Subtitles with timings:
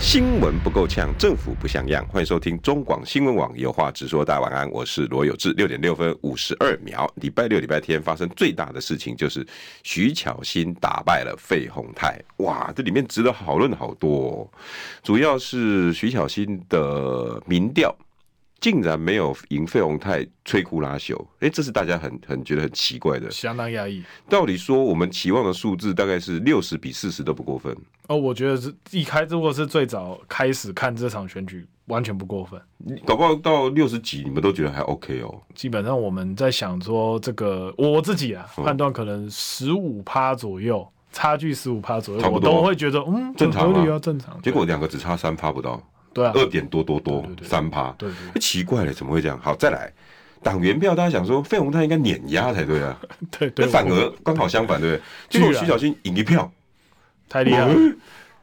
[0.00, 2.06] 新闻不够呛，政府不像样。
[2.06, 4.24] 欢迎收听中广新闻网有话直说。
[4.24, 5.52] 大家晚安，我是罗有志。
[5.54, 9.44] 六点六分五十二秒，礼拜六、礼拜天发生最大的事情就是
[9.82, 12.16] 徐巧芯打败了费鸿泰。
[12.38, 14.48] 哇，这里面值得讨论好多哦。
[15.02, 17.94] 主要是徐巧芯的民调。
[18.60, 24.02] 竟然没有赢费鸿泰摧枯拉朽，哎、欸，这是大家很很觉得很奇怪的，相当压抑。
[24.28, 27.72] 道理说，我们期望的数字大概是六十比四十都不过分。
[28.08, 32.60] 哦，我觉得是一开，如果是最早开始看这场选举，完全不过分。
[33.06, 35.40] 搞不好到六十几，你们都觉得还 OK 哦。
[35.54, 44.40] 基本上我们在想说，这个我自己啊判断可能十五趴左右，差距十五趴左右，我都会觉得嗯正常啊，正常。
[44.42, 45.80] 结果两个只差三趴不到。
[46.14, 49.38] 对啊，二点多多多三趴，对，奇怪了，怎么会这样？
[49.40, 49.92] 好，再来
[50.42, 52.98] 党员票，大家想说费鸿泰应该碾压才对啊，
[53.38, 55.02] 对对，那反而刚好相反，对不对？
[55.28, 56.50] 结果徐小新赢一票，
[57.28, 57.74] 太厉害了，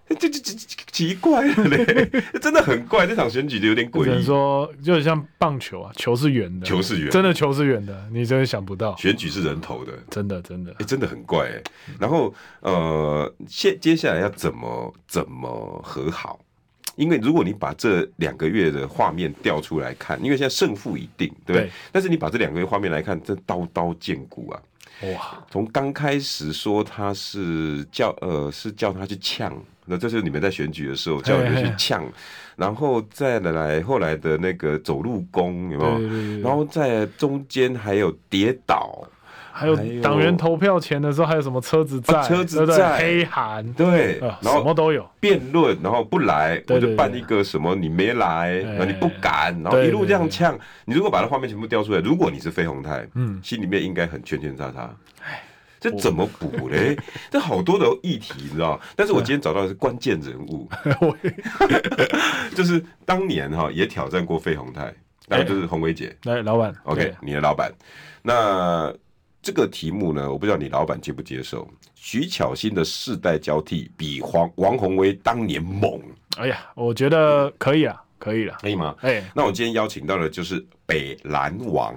[0.19, 0.53] 这这这
[0.91, 4.03] 奇怪了嘞， 真的很怪，这场选举就有点诡异。
[4.05, 11.61] 只能说，就像棒球啊，球是圆的，球是圆，真的球是圆的，你真的想不到，选举是人投的，真的真的，哎，真的很怪哎。
[11.99, 16.39] 然后呃，接接下来要怎么怎么和好？
[16.95, 21.63] 因为如果你把这两个月的画面调出来看，因为现在胜负已定，对不对？
[21.63, 24.61] 对，但是你把这两个月画面来看，这刀刀见骨啊！
[25.01, 25.43] 哇！
[25.49, 29.53] 从刚开始说他是叫呃是叫他去呛，
[29.85, 32.05] 那这是你们在选举的时候叫人去呛，
[32.55, 36.39] 然后再来后来的那个走路工有没有？
[36.41, 39.07] 然后在中间还有跌倒。
[39.57, 42.21] 还有党员投票前的时候，还有什么车子在？
[42.23, 50.59] 车子在黑函，对，然后什么都有辩论，然后不来，我就办一个什么你没来，然后你不敢，然后一路这样呛。
[50.83, 54.93] 你如果把它画面全部调出来，如果你是费鸿泰，嗯，心里面应该很圈圈叉叉。
[55.23, 55.41] 哎，
[55.79, 56.97] 这怎么补嘞？
[57.31, 58.77] 这好多的议题，你知道？
[58.93, 60.67] 但是我今天找到的是关键人物，
[62.53, 64.93] 就是当年哈也挑战过费鸿泰，
[65.29, 67.71] 然后就是鸿薇姐，来老板，OK，你的老板，
[68.21, 68.93] 那。
[69.45, 71.69] 这个题目呢，我不知道你老板接不接受。
[71.93, 76.01] 徐巧芯的世代交替比黄王宏威当年猛。
[76.37, 78.95] 哎呀，我觉得可以啊，可以了，可以吗？
[79.01, 80.65] 哎，那我今天邀请到的就是。
[80.87, 81.93] 北蓝王，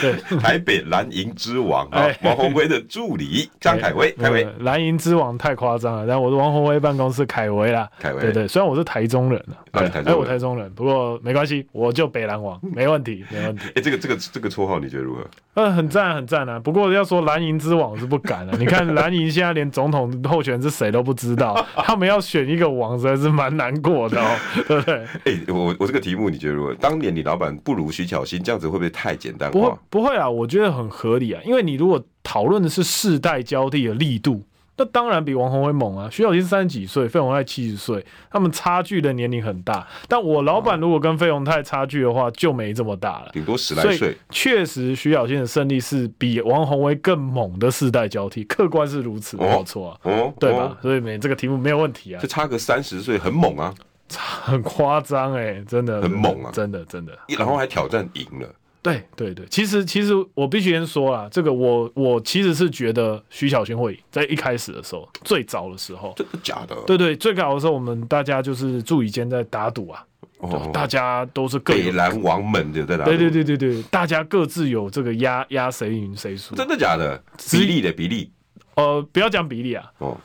[0.00, 13.64] 对，台北蓝银之王啊，王宏威的助理张凯威，凯威，蓝银之王太夸张了，但我是王宏威办公室凯威啦，凯威，对对，虽然我是台中人啊，哎，我台中人，不过没关系，我就北蓝王， 没问题，没问题。
[13.74, 15.26] 哎，这个这个这个绰号你觉得如何？
[15.54, 21.54] 嗯，很赞很赞啊，不过要说蓝银之王是不敢了，你看 蓝银现在连总统候选人是谁都不知道，
[21.84, 24.36] 他们要选一个王实在是蛮难过的哦，
[24.66, 25.04] 对不对？
[25.24, 26.74] 哎，我我这个题目你觉得如何？
[26.76, 29.50] 当年你老板不如徐巧芯，这样子会不会太简单？
[29.50, 31.40] 不会，不会啊，我觉得很合理啊。
[31.44, 34.44] 因为你如果讨论的是世代交替的力度，
[34.76, 36.08] 那当然比王宏威猛啊。
[36.10, 39.86] 徐巧芯三十几岁，费鸿泰七十岁，他们差距的年龄很大。
[40.08, 44.16] 但我老板如果跟费鸿泰差距的话，就没这么大了，顶多十来岁。
[44.30, 49.98] 确实，徐巧芯的胜利是比王宏威更猛的世代交替，客观是如此，没有错啊。
[50.04, 50.76] 哦，对吧？
[50.80, 52.20] 所以没这个题目没有问题啊。
[52.20, 53.74] 就差个三十岁，很猛啊。
[54.18, 58.48] 很夸张哎，真的很猛啊，真的真的，然后还挑战赢了。
[58.82, 66.74] 对对对，其实其实我必须先说啊，这个我我其实是觉得徐小轩会赢，在一开始的时候，最早的时候，真的假的？
[66.84, 70.04] 对对，最早的时候，我们大家就是助理间在打赌啊，
[70.38, 77.22] 哦，大家都是各北蓝王们的在打赌，对对对对对，大家各自有这个压压谁赢谁输，真的假的？
[77.52, 78.32] 比例的比例，
[78.74, 80.18] 呃，不要讲比例啊，哦。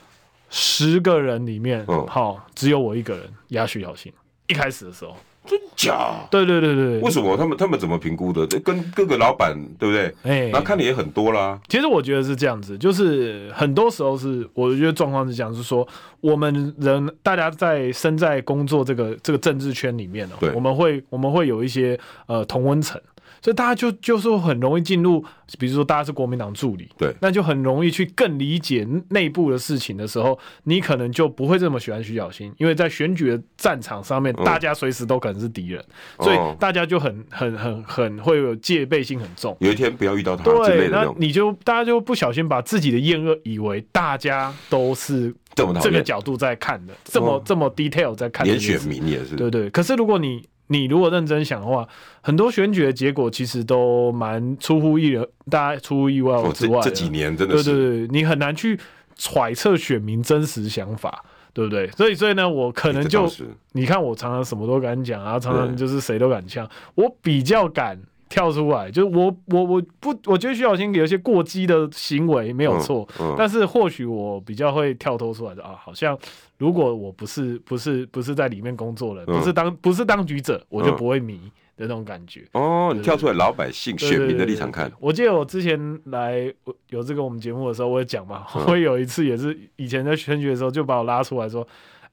[0.50, 4.12] 十个人里面，好、哦，只有我一个人压徐小新。
[4.48, 5.16] 一开始的时候，
[5.48, 6.16] 真假？
[6.30, 8.46] 对对对对，为什么他们他们怎么评估的？
[8.60, 10.06] 跟各个老板对不对？
[10.24, 11.60] 哎、欸，然后看的也很多啦。
[11.68, 15.88] 其实我觉得是这样子，就是很多时候是，我觉得状况是这样，是说
[16.22, 23.00] 我们人大家在身在工作这个这个政治圈里面哦，对，我们会我们会有一些呃同温层。
[23.40, 25.24] 所以大家就就是很容易进入，
[25.60, 35.84] 比如说大家是国民党助理，对，那就很容易去更理解内部的事情的时候，你可能就不会这么喜欢徐小新，因为在选举的战场上面，大家随时都可能是敌人，
[36.18, 39.56] 嗯，所以大家就很很很很会有戒备心很重。
[39.60, 49.70] 有一天不要遇到他，对，那你就大家就不小心把自己的厌恶以为大家都是这个角度在看的，这么这么 detail 在看的，连选民也是，对对。
[49.70, 51.88] 可是如果你你如果认真想的话，
[52.22, 56.82] 很多选举的结果其实都蛮出乎意料，大家出乎意外之外、哦。
[56.84, 58.78] 这几年真的是，对对对，你很难去
[59.16, 61.24] 揣测选民真实想法，
[61.58, 61.88] 对不对？
[61.92, 68.00] 所以所以呢，我可能就、欸、你看我常常什么都敢讲啊，常常就是谁都敢呛，我比较敢。
[68.30, 76.16] 跳出来，就是我我我不，我觉得徐小新有一些过激的行为没有错，嗯嗯、但是或许我比较会跳脱出来的啊，好像
[76.58, 81.40] 如果我不是不是不是在里面工作的，嗯、不是当不是当局者，我就不会迷
[81.78, 82.44] 的那种感觉。
[82.52, 84.92] 哦，你跳出来，老百姓选民的立场看。
[85.00, 86.54] 我记得我之前来
[86.90, 91.66] 有这个我们节目的时候，我也讲嘛，嗯、 我有一次也是以前在选举的时候，就把我拉出来说，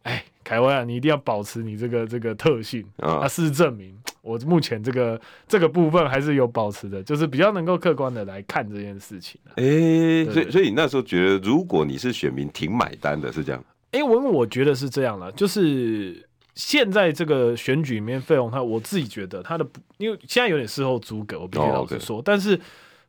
[0.02, 3.92] 哎，凯威啊，你一定要保持你这个这个特性啊，事实证明。
[4.22, 9.38] 我目前这个这个部分还是有保持的，就是比较能够客观的来看这件事情。
[9.56, 13.62] 哎、欸，所以所以你那时候觉得，如果你是选民，挺买单的，是这样？
[13.90, 19.66] 哎、欸，我我觉得是这样了，就是现在这个选举里面，费鸿泰，我自己觉得他的，
[19.98, 22.60] 因为现在有点事后诸葛，我必须老实说，但是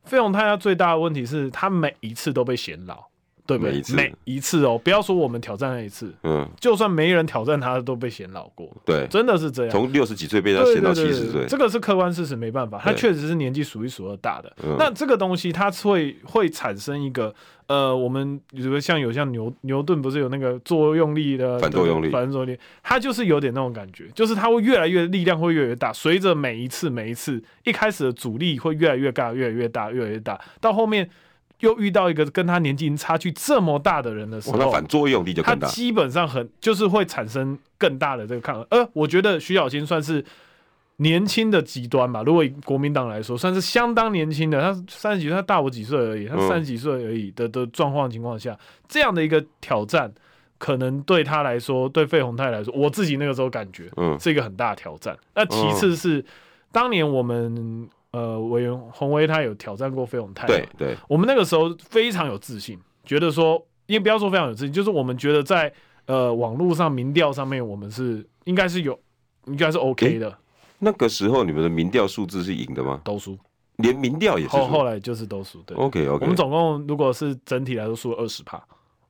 [0.03, 3.06] 费鸿泰他最大的问题是他每一次都被嫌老。
[3.47, 3.74] 对不对？
[3.74, 8.69] 每一次，每一次哦，不要说我们挑战那一次，嗯，就算没人挑战他，都被嫌老过。
[8.83, 9.71] 对，真的是这样。
[9.71, 14.51] 从六十几岁被他嫌到七十岁，这个是客观事实，没办法，他确实是年纪数一数二大的。
[14.80, 17.33] 那这个东西，它会会产生一个
[17.68, 31.07] 呃，我们比如说像有像牛牛顿，不是有那个作用力的反作用力，反作用力，它就是有点那种感觉，就是它会越来越力量会越来越大，随着每一次每一次一开始的阻力会越来越大，越来越大，越来越大，到后面。
[31.62, 35.68] 又遇到一个跟他年纪差距这么大的人的时候，那反作用力就更大。
[35.68, 38.68] 他基本上很就是会产生更大的这个抗衡。
[38.69, 40.24] 呃，我觉得徐小新算是
[40.98, 42.24] 年轻的极端吧。
[42.24, 44.60] 如果以国民党来说，算是相当年轻的。
[44.60, 46.28] 他三十几岁，他大我几岁而已。
[46.28, 48.57] 他三十几岁而已的的状况情况下，
[48.90, 50.13] 这样的一个挑战，
[50.57, 55.18] 可能对他来说，对费鸿泰来说，我自己那个时候感觉，嗯，是一个很大的挑战。
[55.34, 56.24] 那其次是
[56.72, 57.90] 当年我们。
[58.15, 65.69] 呃，委员洪威他有挑战过飞鸿泰，对对，我们那个时候非常有自信，觉得说，因为不要说非常有自信，就是我们觉得在
[66.06, 68.97] 呃网络上民调上面，我们是应该是有，
[69.47, 70.33] 应该是 OK 的。
[70.79, 73.01] 那个时候你们的民调数字是赢的吗？
[73.03, 73.38] 都输，
[73.75, 74.51] 连民调也是。
[74.51, 75.75] 后后来就是都输，对。
[75.75, 78.63] OK OK，我们总共如果是整体来说输了二十趴。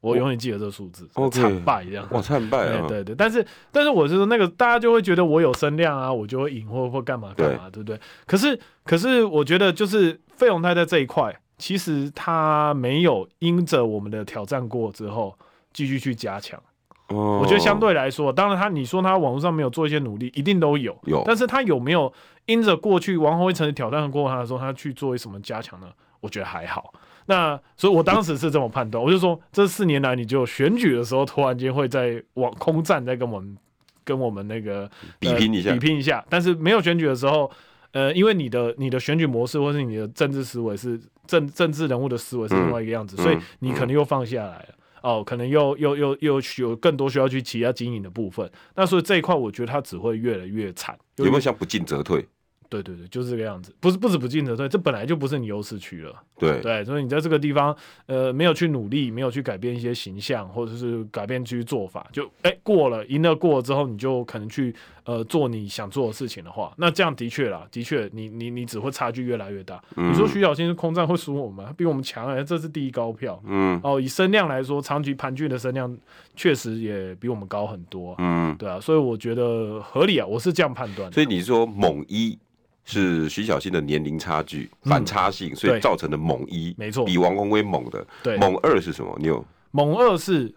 [0.10, 2.07] 我永远记得这个数字，惨败这样。
[2.12, 2.86] 哇，惨败 啊！
[2.88, 8.00] 对对，但是但是我是说那个大家就会觉得我有声量啊，我就会赢或或干嘛干嘛，对不对？
[8.25, 15.38] 可是可是我觉得就是费永泰在这一块，其实他没有因着我们的挑战过之后
[15.74, 16.62] 继续去加强。
[17.10, 22.12] 我觉得相对来说，当然他你说他网络上没有做一些努力，一定都有有，但是他有没有
[22.48, 25.88] 因着过去王宏威曾经挑战过他的时候，他去做什么加强呢？
[26.19, 26.92] 我觉得还好。
[27.27, 33.57] 那所以，我当时是这么判断，我就说，这四年来，你就选举的时候，突然间会在网空战，在跟我们
[34.04, 34.89] 跟我们那个
[35.19, 36.24] 比拼一下，比拼一下。
[36.30, 37.50] 但是没有选举的时候，
[37.92, 48.48] 呃，因为你的你的选举模式或是你的政治思维是政政治人物的思维是另外一个样子，所以你可能又放下来了哦，可能又又又又有更多需要去其他经营的部分。
[48.75, 50.98] 那所以这一块，我觉得它只会越来越惨。
[51.18, 52.27] 有没有像不进则退？
[52.70, 56.14] 对对对，就是这个样子，不是不止不进则退，这本来就不是你优势区了。
[56.38, 57.76] 对对，所以你在这个地方，
[58.08, 64.76] 呃，没有去努力，没有去改变一些形象，或者是改变去做法，就哎过了，赢了过了之后，你就可能去
[65.06, 69.82] 呃做你想做的事情的话，那这样的确啦，的确，你你你只会差距越来越大。
[69.96, 73.42] 嗯、你说徐小新是空战会输我们，他比我们强哎，这是第一高票。
[73.46, 75.98] 嗯，哦，以声量来说，长期盘踞的声量
[76.36, 78.13] 确实也比我们高很多。
[78.18, 81.10] 嗯，对啊，所以我觉得合理啊，我是这样判断。
[81.13, 82.38] 所以你说猛一。
[82.86, 88.06] 是徐小新的年龄差距、反差性，嗯、所以造成的猛一，没错，比王鸿威猛的。
[88.24, 89.13] 对，猛二是什么？
[89.20, 89.44] 你有？
[89.72, 90.54] 猛二是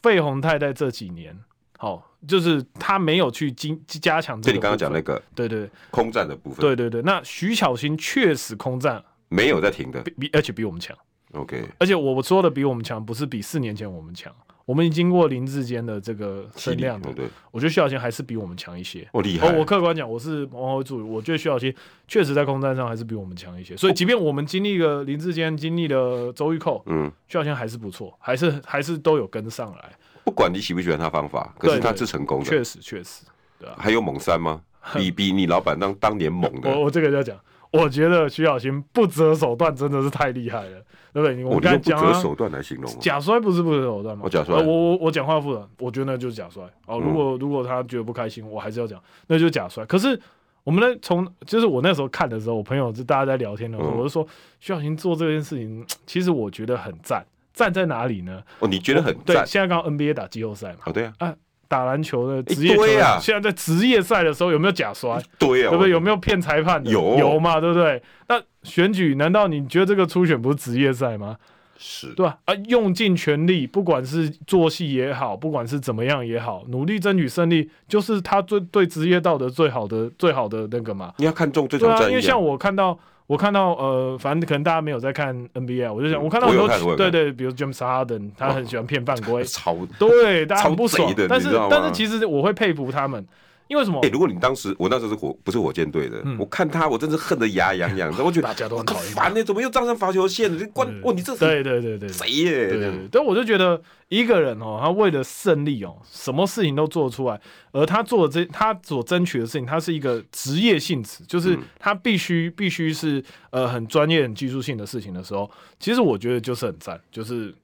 [0.00, 1.38] 费宏泰在这几年，
[1.78, 4.40] 好、哦，就是他没有去精加强。
[4.42, 7.02] 就你刚刚讲那个，对，对对，空战的部分，对对对。
[7.02, 10.96] 那徐小新确实空战没有在停的，比而且比我们强。
[11.34, 14.34] OK，而且我说的比我们强，不是比四年前我们强。
[14.64, 19.08] 我们已经经过林志坚的这个声量的，对，我觉得徐小新还是比我们强一些。
[19.12, 19.52] 我厉害！
[19.56, 21.74] 我客观讲，我是王鸿薇助理，我觉得徐小新
[22.06, 23.76] 确实在空战上还是比我们强一些。
[23.76, 29.92] 所以，即便我们经历了林志坚，经历了周玉蔻，嗯，徐小新还是不错，还是还是都有跟上来。
[30.22, 33.24] 不管你喜不喜欢他方法，可是他是成功的，确实确实，
[33.58, 33.74] 对啊。
[33.76, 34.62] 还有猛三吗？
[34.94, 36.70] 比比你老板当当年猛的。
[36.70, 37.36] 我我这个要讲，
[37.72, 40.82] 我觉得徐小新不择手段真的是太厉害了。
[41.14, 41.44] 对不对？
[41.44, 44.22] 我刚才讲啊，手段来形容假摔不是不择手段吗？
[44.24, 46.62] 我假摔，我我我讲话负责，我觉得那就是假摔。
[46.86, 49.84] 哦，如果如果他觉得不开心，我还是要讲，那就是假摔。
[49.84, 50.18] 可是
[50.64, 54.26] 我们呢，从就是我那时候看的时候，我朋友就大家在聊天的时候，我就说
[54.58, 57.22] 徐小新做这件事情，其实我觉得很赞。
[57.52, 58.42] 赞在哪里呢？
[58.60, 59.22] 哦，你觉得很赞？
[59.26, 60.78] 对，现在刚刚 NBA 打季后赛嘛？
[60.86, 61.12] 哦，对啊。
[61.18, 61.34] 啊，
[61.72, 65.18] 打篮球的职业球员，啊、现在在职业赛的时候有没有假摔？
[65.38, 65.90] 对啊，对不对？
[65.90, 66.84] 有没有骗裁判？
[66.84, 67.58] 有有嘛？
[67.58, 68.02] 对不对？
[68.28, 71.38] 那选举难道你觉得这个初选不是职业赛吗？
[71.78, 72.36] 是对吧？
[72.44, 81.14] 啊，用尽全力，不管是做戏也好，不管是怎么样也好，努力争取胜利，就是他最对职业道德最好的最好的那个嘛。
[81.16, 82.98] 你要看重对啊，因为像我看到。
[83.26, 91.14] 我看到呃，反正可能大家没有在看 NBA，我就想我看到很多对对，比如 James Harden，他很喜欢骗犯规，超对，大家很不爽。
[91.14, 91.26] 的。
[91.28, 93.24] 但是但是其实我会佩服他们，
[93.72, 93.98] 因为什么？
[94.02, 100.52] 哎，如果你当时我那时候是火不是火箭队的，我看他我真是恨得牙痒痒， 我觉得大家都很讨厌，烦呢，怎么又站上罚球线？
[100.54, 102.68] 你关哦，你这对对对对谁耶？
[102.68, 107.40] 对对，但我就觉得一个人哦，他为了胜利哦，什么事情都做出来。
[107.72, 115.50] 而他做的这，他所争取的事情，他是一个职业性质，就是他必须必须是呃很专业、很技术性的事情的时候，
[115.80, 117.54] 其实我觉得就是很赞，就是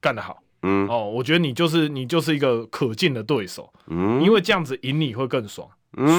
[0.00, 0.42] 干得好。
[0.62, 3.72] 嗯，哦，我觉得你就是你就是一个可敬的对手。
[3.86, 5.68] 嗯，因为这样子赢你会更爽，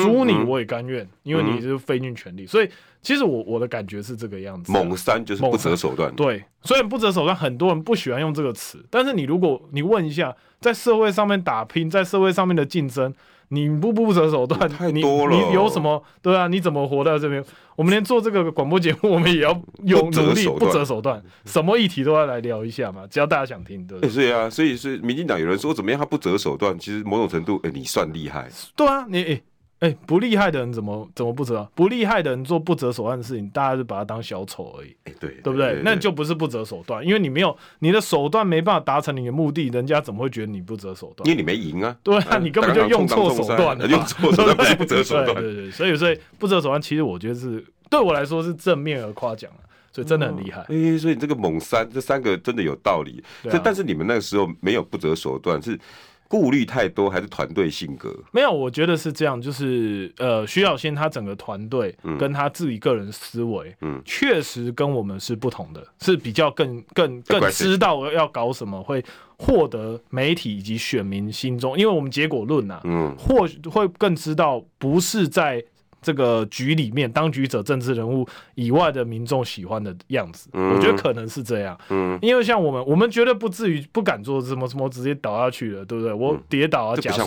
[0.03, 2.45] 输你我也甘愿，因为你是费尽全力。
[2.45, 2.69] 所以
[3.01, 4.71] 其实我我的感觉是这个样子。
[4.71, 6.13] 猛三就是不择手段。
[6.15, 13.13] 对，虽然不择手段，很多人不喜欢用这个词，但是你如果你问一下，在社会上面打拼，在社会上面的竞争。
[13.53, 15.35] 你不不择手段，太多了。
[15.35, 16.01] 你你有什么？
[16.21, 17.43] 对啊，你怎么活到这边？
[17.75, 23.05] 我们连做这个广播节目，我们也要有努力，不择手段，什么议题都要来聊一下嘛。
[23.09, 24.07] 只要大家想听，对不。
[24.07, 28.49] 对啊，所以是民进党有人说怎么样，他不择手段，其实某种程度，哎，你算厉害。
[28.75, 29.41] 对啊，你哎。
[29.81, 31.67] 哎、欸，不厉害的人怎么怎么不择？
[31.73, 34.95] 不厉害的人做不择手段的事情，大家就把他当小丑而已。
[35.19, 35.81] 对，对不对？
[35.83, 41.27] 那就不是不择手段，因为你没有你的手段没办法达成你的目的，人家怎么会觉得你不择手段？
[41.27, 41.97] 因为你没赢啊。
[42.03, 45.33] 对啊，你根本就 用错手段了，用错手段不是不择手段。
[45.33, 49.49] 对对对，所以所以不择手段，其实我觉得是对我来说是正面而夸奖，
[49.91, 50.61] 所以真的很厉害。
[50.61, 53.23] 哎、欸，所以这个猛三这三个真的有道理。
[53.41, 55.79] 对、啊，但是你们那个时候没有不择手段是。
[56.31, 58.09] 顾虑太多还是团队性格？
[58.31, 69.03] 没有，我觉得是这样，就是呃，徐小仙他整个团队跟他自己个人思维，嗯，确实跟我们是不同的，是比较更更更知道要搞什么，会
[69.37, 75.61] 获得媒体以及选民心中，因为我们结果论呐，嗯，或许会更知道不是在。
[76.01, 81.77] 这个局里面，当局者、政治人物以外的民众喜欢的样子，嗯、我觉得可能是这样。
[81.89, 86.11] 嗯，因为像我们，我们绝对不至于不敢做什么什么直接倒下去了，对不对？
[86.13, 87.25] 我跌倒啊，假摔，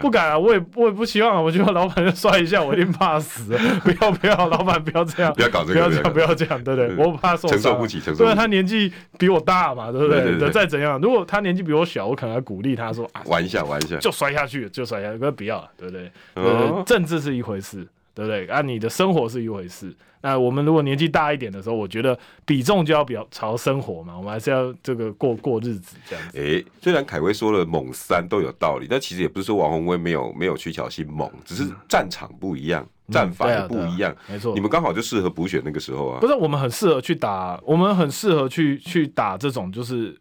[0.00, 1.40] 不敢啊，我也我也不希望啊。
[1.40, 3.56] 我觉得老板就摔一下，我一定怕死。
[3.82, 6.96] 不要 不要，老板不要这样，不要搞这个，不要这样，不要这样，对不对？
[7.04, 8.34] 我怕受伤，承受不起，承受不起。
[8.34, 10.50] 对，他年纪比我大嘛，对不对？
[10.50, 16.84] 再怎样，如果他年纪比我小，我可能要鼓励他说啊，玩一下，玩一下，就摔下去，就摔下去，不要，对不对？
[16.84, 17.86] 政治是一回事。
[18.14, 18.46] 对不对？
[18.46, 19.94] 啊，你的生活是一回事。
[20.24, 22.16] 那我们如果年纪大一点的时候，我觉得
[22.46, 26.38] 比重就要比较朝生活嘛，我们还是要这个过过日子这样子。
[26.38, 34.14] 诶，虽然凯威说了猛三都有道理，但其实也不是说王宏威没有没有曲巧芯猛，只是战场不一样，嗯、战法也不一样。
[34.28, 36.20] 没错，你们刚好就适合补选那个时候啊。
[36.20, 40.16] 不是，我们很适合去打，我们很适合去去打这种就是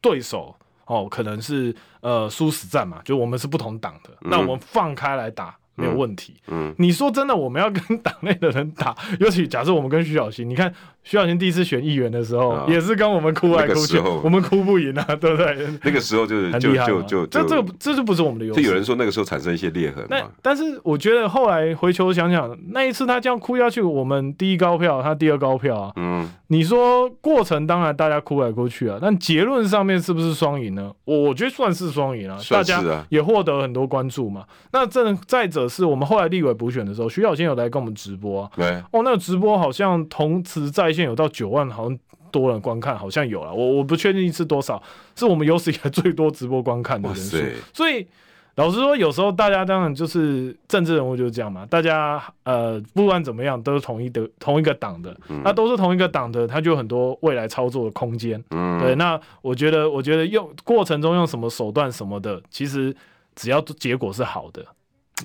[0.00, 0.56] 对手
[0.86, 5.54] 哦，可能是呃殊死战嘛，就我们是不同党的，嗯、那我们放开来打。
[5.74, 6.34] 没有问题。
[6.48, 10.72] 嗯，你说真的，我们要跟 党内的人打，尤其假设我们跟徐小新，你看
[11.04, 15.56] 徐小新第一次选议员的时候，也是跟我们哭来哭去，我们哭不赢啊， 对不对？
[15.82, 18.62] 那个时候就是就就就这这个这就不是我们的优势。
[18.62, 20.16] 就有人说那个时候产生一些裂痕嘛。
[20.40, 25.92] 但是我觉得后来回球想想，那一次他这样哭下去，我们第一高票，他第二高票啊。
[25.96, 30.92] 嗯，你说过程当然大家哭来哭去啊，但结论上面是不是双赢呢？
[31.04, 34.44] 我我觉得算是双赢啊，大家也获得很多关注嘛。
[34.72, 35.68] 那这再者。
[35.72, 38.50] 是我们后来立委补选的时候，徐小新有来跟我们直播、啊。
[38.54, 41.98] 对，哦，那个直播好像同时在线有到九万，好像
[42.30, 43.52] 多人观看，好像有了。
[43.52, 44.82] 我我不确定是多少，
[45.14, 47.36] 是我们有史以来最多直播观看的人数。
[47.72, 48.06] 所以
[48.56, 58.42] 老实说，有时候大家当然就是政治人物就是这样嘛，大家呃不管怎么样都是同一的同一个党的，嗯、那都是同一个党的，他就有很多未来操作的空间。
[58.50, 58.94] 嗯，对。
[58.96, 62.94] 那我觉得，我觉得用过程中用什么手段什么的，其实
[63.34, 64.62] 只要结果是好的。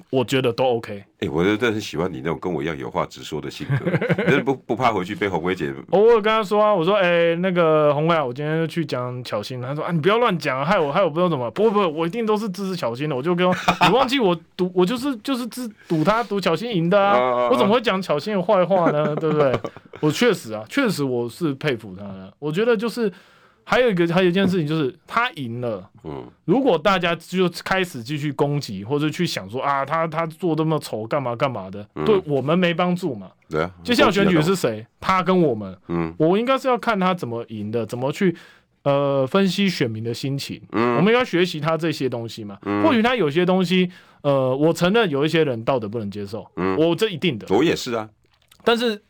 [0.10, 0.94] 我觉得都 OK。
[0.98, 5.74] 哎、欸，我真的很喜欢你那种跟我一样有话直说的性格， 不不怕回去被红薇姐。
[5.90, 11.50] 我有跟她说啊，我说哎、欸，那个红薇啊，我今天就去讲巧心，她说啊，你不要乱讲啊，害我害我不知道怎么。
[11.52, 13.16] 不会不会，我一定都是支持巧心的。
[13.16, 13.48] 我就跟
[13.90, 17.50] 你忘记我赌，我就是就是支赌他赌巧心赢的啊。
[17.50, 19.16] 我怎么会讲巧心的坏话呢？
[19.16, 19.52] 对不对？
[20.00, 22.32] 我确实啊，确实我是佩服他的。
[22.40, 23.12] 我觉得就是。
[23.70, 25.90] 还有一个，还有一件事情就是他赢了。
[26.06, 33.30] 嗯，如果大家就开始继续攻击，或者去想说啊，他他做那么丑，干嘛干嘛的，嗯、对我们没帮助嘛。
[33.50, 33.70] 对啊。
[33.84, 34.88] 接下来选举是谁？
[35.02, 35.78] 他跟我们。
[35.90, 36.16] 嗯。
[36.18, 38.34] 我应该是要看他怎么赢的，怎么去
[38.84, 42.58] 呃分析选民的心情，嗯，我们要学习他这些东西嘛。
[42.62, 48.10] 嗯，或许他有些东西，呃，我承认有一些人道德不能接受，嗯，我这一定的，我也是啊，
[48.64, 49.04] 但是。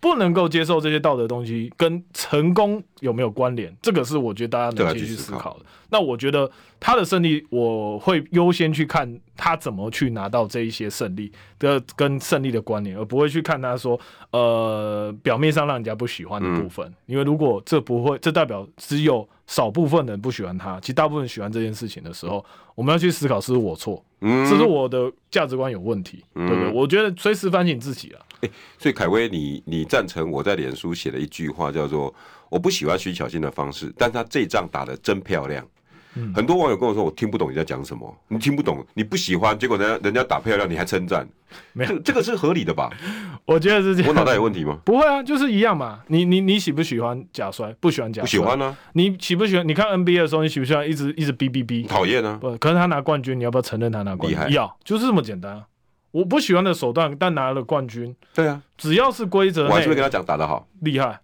[0.00, 3.74] 不能够接受这些道德东西跟成功有没有关联？
[3.80, 5.64] 这个是我觉得大家能继续思考的。
[5.90, 13.98] 那我觉得他的胜利，我会优先去看他怎么去拿到这一些胜利的跟胜利的关联，而不会去看他说
[14.32, 16.86] 呃表面上让人家不喜欢的部分。
[16.86, 22.44] 嗯、因为如果这不会，这代表只有少部分人不喜欢他，其实大部分人喜欢这件事情的时候，
[22.74, 26.72] 我们要去思考是不是我错，嗯，是我的价值观有问题，嗯、对不对？
[26.72, 28.20] 我觉得随时反省自己啊。
[28.42, 32.14] 欸、所以凯威，你你赞成我在脸书写的一句话，叫做
[32.48, 35.66] “我不喜欢徐巧芯的方式，但他这仗打得真漂亮。
[36.14, 41.28] 嗯”很多网友跟我说，我听不懂你在讲什么，你听不懂，你不喜欢，结果人家人家打漂亮，你还称赞，
[41.74, 42.90] 没有这这个是合理的吧？
[43.44, 44.08] 我觉得是这样。
[44.08, 44.78] 我脑袋有问题吗？
[44.84, 46.00] 不会啊，就是一样嘛。
[46.08, 47.74] 你你你喜不喜欢假摔？
[47.80, 48.22] 不喜欢假摔？
[48.22, 48.78] 不喜欢呢、啊。
[48.92, 49.66] 你喜不喜欢？
[49.66, 51.86] 你看 NBA 的时候，你喜不喜欢一直一直哔哔哔？
[51.88, 52.38] 讨厌啊！
[52.40, 54.54] 不，可是他拿冠军，你要不要承认他拿冠军？
[54.54, 55.64] 要，就是这么简单。
[56.10, 58.14] 我不喜欢的手段，但拿了冠军。
[58.34, 61.20] 对啊，只要是规则，我还是会跟他讲打得好，厉害。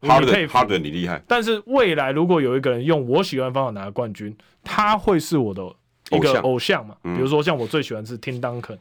[0.00, 1.22] Harden，Harden 你厉害。
[1.28, 5.62] 但是未来如果有一个人用我喜欢的方法拿了冠军，他会是我的。
[6.16, 8.78] 一个偶像嘛，比如说像我最喜欢是 Tim Duncan，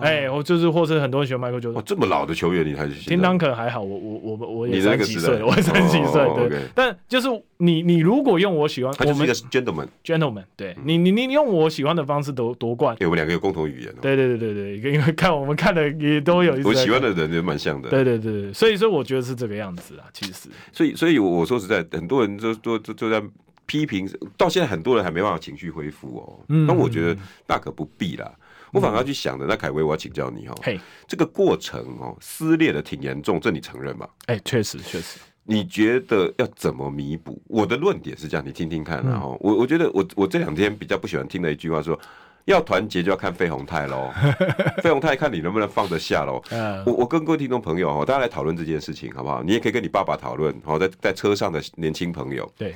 [0.00, 1.82] 哎，我就是或者很多人喜欢 Michael Jordan。
[1.82, 6.60] 这么老的球员你还是 Tim Duncan 还好，我我我我也三十几岁，我三十几岁，对。
[6.74, 13.94] 但就是你你如果用我喜欢，他就是一个 gentleman，gentleman，对你你你用我喜欢的方式夺夺冠，我们两个有共同语言。
[14.00, 17.88] 对对对对对，因为看我们看的也都有，我喜欢的人也蛮像的。
[17.90, 20.48] 对对对，所以说我觉得是这个样子啊，其实。
[20.72, 23.22] 所以所以我说实在，很多人都都都都在。
[23.68, 26.40] 批评到现在，很多人还没办法情绪恢复哦。
[26.48, 28.24] 那、嗯、我觉得大可不必啦。
[28.28, 28.40] 嗯、
[28.72, 30.54] 我反而要去想的，那凯威，我要请教你哦。
[30.62, 34.08] 嘿，这个过程哦，撕裂的挺严重，这你承认吗？
[34.26, 35.20] 哎、欸，确实确实。
[35.44, 37.40] 你觉得要怎么弥补？
[37.46, 39.04] 我的论点是这样，你听听看。
[39.04, 41.98] 然后我我觉得我我这两天比较不喜欢听的一句话说，
[42.46, 44.10] 要团结就要看费鸿泰喽。
[44.82, 46.42] 费鸿泰看你能不能放得下喽。
[46.50, 46.82] 嗯。
[46.84, 49.42] 我我跟各位听众朋友哦，大家来讨论这件事情好不好？
[49.42, 52.50] 你也可以跟你爸爸讨论，好，在在车上的年轻朋友。
[52.56, 52.74] 对。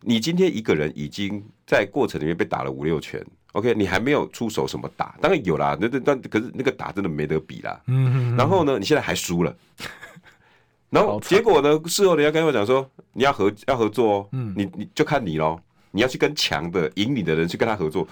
[0.00, 7.80] 你今天一个人已经在过程里面被打了五六拳，OK，你还没有出手什么打，当然有啦，那那但可是那个打真的没得比啦。
[7.86, 8.36] 嗯。
[8.36, 9.56] 然后呢，你现在还输了，
[10.90, 15.58] 然后结果呢，事后人家跟我讲说，你要合要合作哦，嗯，你你就看你喽，
[15.90, 18.06] 你要去跟强的赢你的人去跟他合作。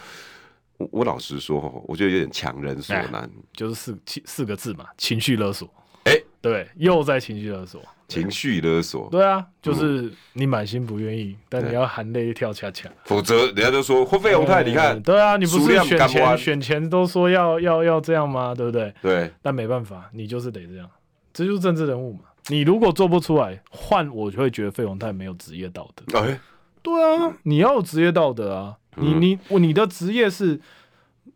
[0.79, 5.67] 我我老实说，我觉得有点强人所难，就是四七四个字嘛，情绪勒索。
[6.05, 18.55] 哎，欸、对，又在情绪勒索，情绪勒索，对啊，就是你满心不愿意，嗯、但你要含泪跳恰恰，否则人家都说费鸿泰，你看，对啊，你不是选前选前都说要要要这样吗？
[18.55, 18.95] 对不对？
[19.03, 20.89] 对，但没办法，你就是得这样，
[21.33, 22.21] 这就是政治人物嘛。
[22.47, 26.21] 你如果做不出来，换我就会觉得费鸿泰没有职业道德。
[26.21, 26.39] 哎，
[26.83, 30.61] 对啊，你要有职业道德啊，你你你的职业是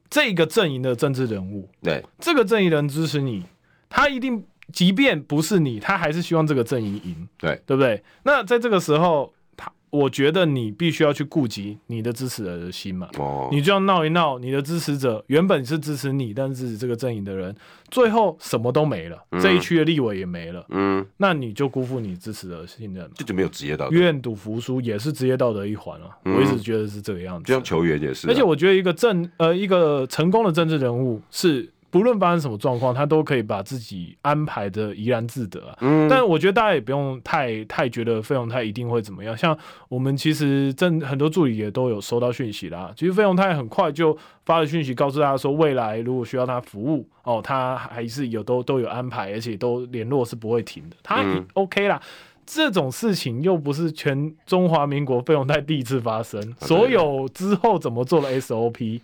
[0.08, 3.44] 这个阵营的政治人物，对，这个阵营人支持你，
[3.88, 4.44] 他一定。
[4.72, 8.02] 即便不是你，他还是希望这个阵营赢，对对不对？
[8.24, 13.08] 那在这个时候，他我觉得你必须要去顾及你的支持者的心嘛。
[13.18, 17.54] 哦，你就要闹一闹，你的支持者原本是支持你，但是支持这个阵营的人，
[17.90, 23.96] 最后什么都没了，嗯、这一区的立委也没了，嗯，那你就辜负你支持的信任，这就没有职业道德。
[23.96, 27.44] 愿赌服输也是职业道德一环啊，嗯、我一直觉得是这个样子。
[27.44, 31.68] 就像球员也是、啊，而且我觉得一个政呃一个成功的政治人物是。
[31.90, 35.76] 不论发生什么状况，他都可以把自己安排的怡然自得啊。
[35.80, 39.36] 嗯，但我觉得大家也不用太太觉得费永泰一定会怎么样。
[39.36, 39.56] 像
[39.88, 42.92] 我们其实正很多助理也都有收到讯息啦。
[42.96, 50.96] 其实费永泰很快就发了讯息告诉大家说，未来如果需要他服务哦，他还是有都都有安排，而且都联络是不会停的。
[51.02, 51.24] 他
[51.54, 52.00] OK 啦，
[52.46, 59.00] 这种事情又不是全中华民国费永泰第一次发生，所有之后怎么做的 SOP。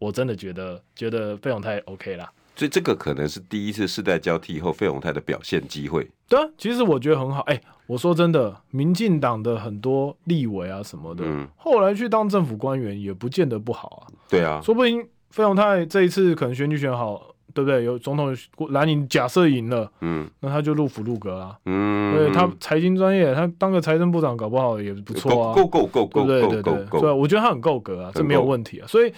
[0.00, 6.10] 我真的觉得觉得费永泰 OK 啦，所以这个可能是第一次世代交替以后费永泰的表现机会。
[6.26, 7.42] 对啊，其实我觉得很好。
[7.42, 14.08] 哎、欸，我说真的，民进党的很多立委啊什么的，嗯、后来去当政府官员也不见得不好啊。
[14.30, 17.84] 对啊，说不定费永泰这一次可能选举选好，对不对？
[17.84, 18.34] 有总统
[18.70, 21.58] 蓝营假设赢了，嗯，那他就入府入阁啊。
[21.66, 25.54] 嗯，对，他财经专业，他当个财政部长搞不好也不错啊。
[25.54, 29.12] 够够够够，对对对对，对，我觉得他很够格啊，这没有问题啊，所以。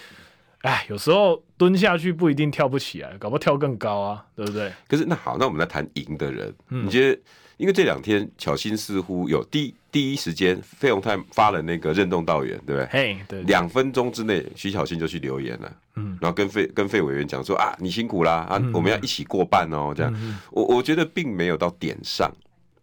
[0.63, 4.71] 哎，有时候蹲下去不一定跳不起来，搞不好跳更高啊，对不对？
[4.87, 6.53] 可是那好，那我们来谈赢的人。
[6.69, 7.21] 嗯、你觉得，
[7.57, 12.85] 因为这两天巧心似乎有第第一时间，费永泰发了那个任重道远，对不对？
[12.89, 13.41] 嘿，对。
[13.43, 20.13] 两分钟之内，徐巧芯就去留言了，嗯，然后跟费跟费委员讲说啊，你辛苦啦，啊，嗯、我们要一起过半哦，这样。
[20.15, 22.31] 嗯、我我觉得并没有到点上，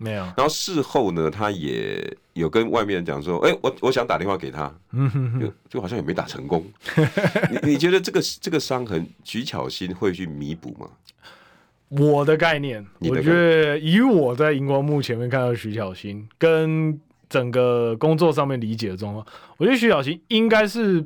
[0.00, 0.22] 没有。
[0.22, 6.64] 然后事后呢，他也有跟外面人讲说：“哎、欸，我我想打电话给他，嗯哼哼，就就好像也没打成功。
[7.50, 10.88] 你”你你觉得这个这个伤痕，徐巧芯会去弥补吗？
[11.90, 19.26] 我的概念，我觉得以我在荧光幕前面看到徐巧芯跟整个工作上面理解的状况，
[19.58, 21.04] 我觉得徐巧芯应该是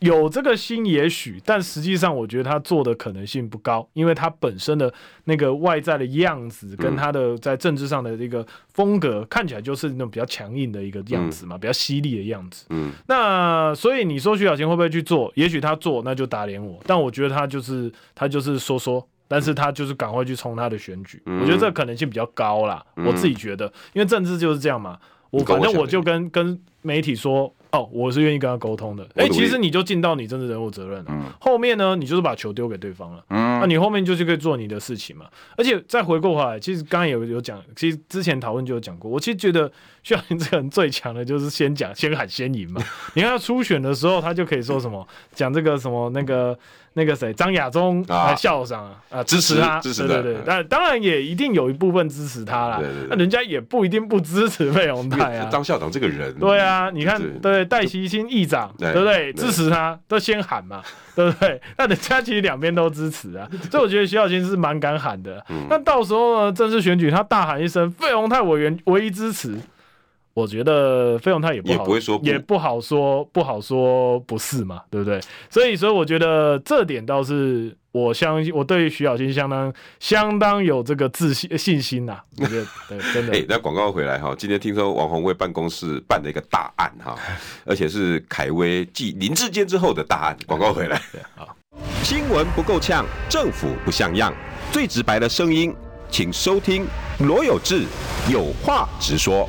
[0.00, 4.92] 有这个心，也许，但实际上我觉得他做的可能性不高，因为他本身的
[5.24, 12.66] 那个外在的样子跟他的在政治上的这个风格看起来就是那种比较强硬的一个样子嘛，比较犀利的样子。
[12.70, 15.32] 嗯，那所以你说徐小琴会不会去做？
[15.34, 19.06] 也许他做，那就打脸我，但我觉得他就是他就是说说。
[19.30, 22.82] 但是他就是赶快去冲他的选举，嗯、我觉得这个可能性比较高啦。
[22.96, 24.98] 嗯、我自己觉得，因为政治就是这样嘛。
[25.28, 29.04] 我反正我就跟跟媒体说，哦，我是愿意跟他沟通的。
[29.14, 31.06] 哎、欸，其实你就尽到你真的人物责任了。
[31.08, 33.22] 嗯、后面呢，你就是把球丢给对方了。
[33.28, 35.26] 嗯，那你后面就是可以做你的事情嘛。
[35.56, 39.10] 而且再回过头来，其实刚刚有有讲，其实之前讨论就有讲过。
[39.10, 39.70] 我其实觉得
[40.08, 42.80] 徐巧芯这个人最强的就是先讲，先喊先赢嘛。
[43.12, 46.58] 你看他初选的时候，他就可以说什么， 讲这个什么那个。
[46.94, 52.80] 那个谁，张亚中啊，校长啊，啊支持他，支持对对对，但当然也一定有一部分支持他啦。
[53.08, 55.48] 那人家也不一定不支持费鸿泰啊。
[55.48, 59.32] 张 校长这个人，对啊，你看，对戴锡钦议长，对不对？
[59.34, 60.82] 支持他都先喊嘛，
[61.14, 61.60] 对不对？
[61.76, 65.44] 那人家其实两边都支持啊，所以我觉得徐巧芯是蛮敢喊的。
[65.70, 69.56] 那到时候呢，正式选举他大喊一声费鸿泰委员唯一支持。
[70.38, 75.20] 我觉得费用他也不好，也不会说不，也不好说，不好说不是嘛，对不对？
[75.50, 82.24] 所以，所以我觉得这点倒是我相信，我对徐小新相当相当有这个自信信心呐、啊。
[82.38, 83.32] 我觉得 对，真的。
[83.32, 87.16] 哎、欸，那广告回来哈，今天听说王宏卫办公室办了一个大案哈，
[87.66, 90.36] 而且是凯威继林志坚之后的大案。
[90.46, 91.02] 广告回来，
[91.34, 91.56] 好，
[92.04, 94.32] 新闻不够呛，政府不像样，
[94.70, 95.74] 最直白的声音，
[96.08, 96.86] 请收听
[97.18, 97.84] 罗有志
[98.30, 99.48] 有话直说。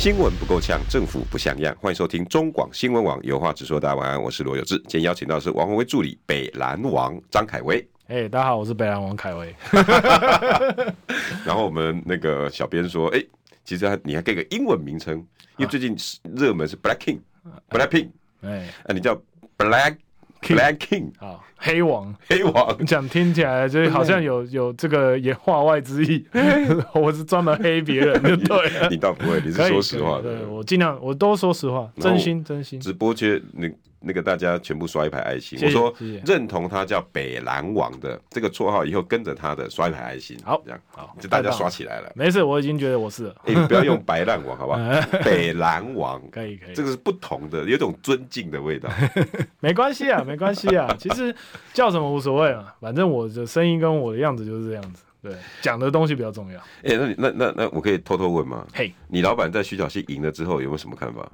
[0.00, 1.76] 新闻不够呛，政府不像样。
[1.78, 3.78] 欢迎收听中广新闻网，有话直说。
[3.78, 4.78] 大家晚安，我是罗有志。
[4.88, 7.86] 今天邀请到的是王宏威助理北蓝王张凯威。
[8.06, 9.54] 哎，大家好，我是北蓝王凯威。
[11.44, 13.22] 然后我们那个小编说，哎，
[13.62, 15.18] 其实你还给个英文名称，
[15.58, 15.94] 因为最近
[16.34, 18.08] 热门是 Black King，Black Pink。
[18.40, 19.14] 哎，啊，你叫
[19.58, 19.96] Black。
[20.40, 26.24] Black King 啊，黑王，黑王，讲听起来就好像有有这个也话外之意，
[26.94, 32.80] 我是专门黑别人，对，你倒不会，你是说实话的，对，我尽量我都说实话，真心真心。
[32.80, 33.68] 直播间那。
[34.00, 42.10] 那个大家全部刷一排爱心，我说认同他叫北蓝王的这个绰号，以后跟着他的刷一排爱心，好，这样好，就大家刷起来了。
[42.14, 43.34] 没事，我已经觉得我是了。
[43.44, 44.78] 你不要用白烂王，好不好？
[45.22, 48.88] 北蓝王可以可以，这个是不同的，有种尊敬的味道。
[49.60, 51.34] 没关系啊，没关系啊， 其实
[51.74, 55.02] 叫什么无所谓啊，反正我的声音跟我的样子就是这样子。
[55.22, 56.58] 对，讲的东西比较重要。
[56.82, 58.66] 哎，那你那那那我可以偷偷问吗？
[58.72, 61.30] 嘿，你老板在徐小溪赢了之后有没有什么看法？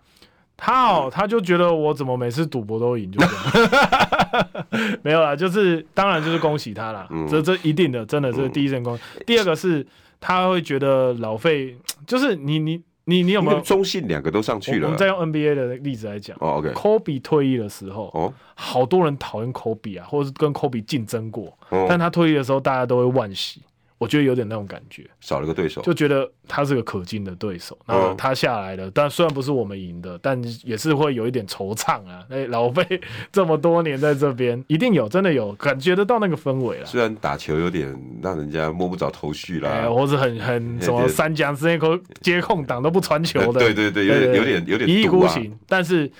[0.56, 4.96] 他哦，他就觉得我怎么每次赌博都赢，就这样。
[5.02, 8.96] 没有啦，就是当然就是恭喜他啦，嗯、这这一定的，真的这是第一阵功。
[8.96, 9.86] 嗯、第二个是
[10.20, 14.86] 他会觉得老费，就是你你你你有没有中信两个都上去了？
[14.86, 23.62] 我们再用 NBA 的例子来讲，哦，OK，Kobe 退役的时候，哦，好多人讨厌 Kobe 啊，或者是跟 Kobe 竞争过，哦、但他退役的时候，大家都会惋惜。
[23.98, 27.78] 我觉得有点那种感觉，少了个对手，就觉得他是个可敬的对手。
[27.86, 32.22] 然后他下来了，但虽然不是我们赢的，但也是会有一点惆怅啊。
[32.28, 33.00] 哎，老费
[33.32, 36.84] 这么多年在这边，一定有，真的有感觉得到那个氛围了。
[36.84, 45.58] 虽然打球有点让人家摸不着头绪啦，或者很很什么三江之内口接空档都不传球的， 对对对，有点有点有点一意孤行。
[45.66, 46.10] 但是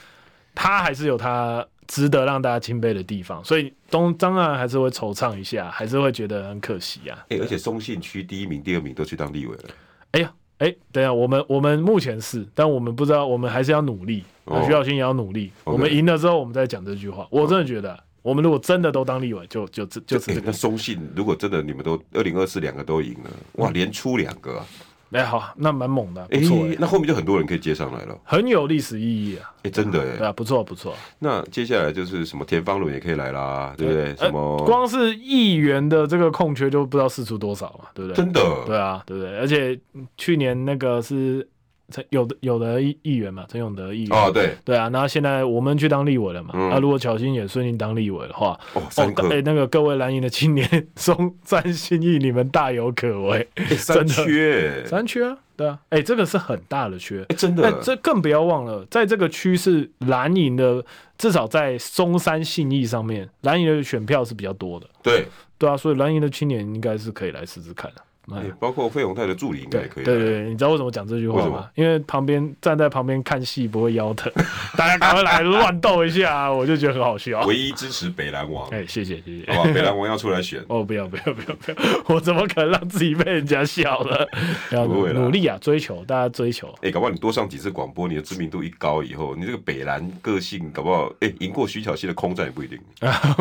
[0.54, 1.66] 他还是有他。
[1.86, 7.18] 值得让大家钦佩的地方，所以东张啊还是会惆怅一下，还是会觉得很可惜啊。
[7.28, 9.64] 哎、欸，而且松信区第一名、第二名都去当立委了。
[10.12, 14.24] 哎呀，哎、欸，等一下，我们我们目前是，但我们不知道，我们还是要努力。
[14.44, 15.50] 哦、徐巧芯也要努力。
[15.64, 17.24] 哦、我们赢了之后，我们再讲这句话。
[17.24, 20.42] 哦、我真的觉得，我们如果真的都当立委，就就就就是、这个。
[20.46, 24.66] 那松信如果真的你们都二零二四两个都赢了，哇，连出两个、啊。
[25.12, 26.76] 哎，好，那蛮猛的，不错、欸。
[26.78, 29.50] 那后面就很多人可以接上来了，很有历史意义啊！
[29.58, 30.94] 哎、欸，真的哎，对啊，不错不错。
[31.18, 34.06] 那接下来就是什么田方伦也可以来啦，对不对？
[34.06, 38.16] 欸、什么光是议员的这个空缺就不知道释出多少嘛，对不对？
[38.16, 39.38] 真的，对啊，对不对？
[39.38, 39.78] 而且
[40.16, 41.48] 去年那个是。
[41.90, 44.10] 陈有的有的议议员嘛，陈永德议员。
[44.10, 44.56] 哦，对。
[44.64, 54.84] 对啊，那现在我们去当立委了嘛，那、如果巧芯也顺利当立委的话，哦，哎、哦欸，那个各位蓝营的青年， 松山信义，你们大有可为，欸、三缺。
[54.86, 60.84] 三缺啊，对啊，哎、欸，这个是很大的缺，欸、真的，这更不要忘了，在这个区是蓝营的，
[61.16, 65.24] 至少在松山信义上面，蓝营的选票是比较多的，对。
[65.58, 68.02] 对啊，所以蓝营的青年应该是可以来试试看的。
[68.32, 70.04] 欸、包括费永泰的助理应该也可以。
[70.04, 71.68] 对对对，你知道为什么讲这句话吗？
[71.74, 74.32] 因为旁边站在旁边看戏不会腰疼，
[74.76, 77.40] 大家赶快来乱斗一下，啊， 我就觉得很好笑。
[77.46, 79.52] 唯一支持北蓝王，哎，谢谢谢谢。
[79.52, 80.64] 好吧，北蓝王要出来选。
[80.68, 81.76] 哦，不要不要不要不要，
[82.08, 84.26] 我怎么可能让自己被人家笑了？
[84.72, 86.68] 要努力啊，追求大家追求。
[86.76, 92.78] 哎、欸，搞不好你多上几次广播，你的知名度一高以后，你这个北蓝个性搞不好，哎、欸，赢过徐巧芯的空战也不一定。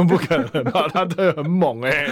[0.07, 0.87] 不可能吧？
[0.93, 2.11] 他真的很猛哎、欸，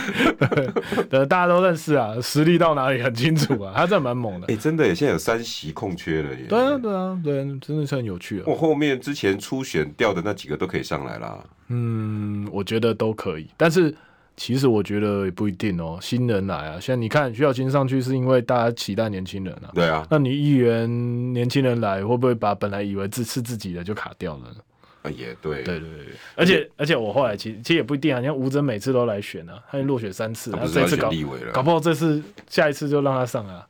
[1.09, 4.47] 对，大家都认识啊，实力到哪里很清楚啊，他真的蛮猛的。
[4.47, 6.45] 哎、欸，真的耶，现在有三席空缺了耶。
[6.47, 8.43] 对啊，对啊，对，真的是很有趣啊。
[8.47, 11.43] 我后面之前初选掉的那几个都可以上来啦。
[11.67, 13.93] 嗯，我觉得都可以，但是
[14.35, 15.97] 其实我觉得也不一定哦。
[16.01, 19.71] 新人来啊，现在你看徐巧芯上去是因为大家期待年轻人啊。
[19.73, 24.55] 对啊，那你议员年轻人来，会不会把本来以为自是自己的就卡掉了呢？
[25.03, 31.11] 啊，也对，对对对，而且而且我后来其实其实也不一定啊，像吴征每次都来选啊，他落选三次，他这次搞
[31.51, 33.67] 搞不好这次下一次就让他上啊。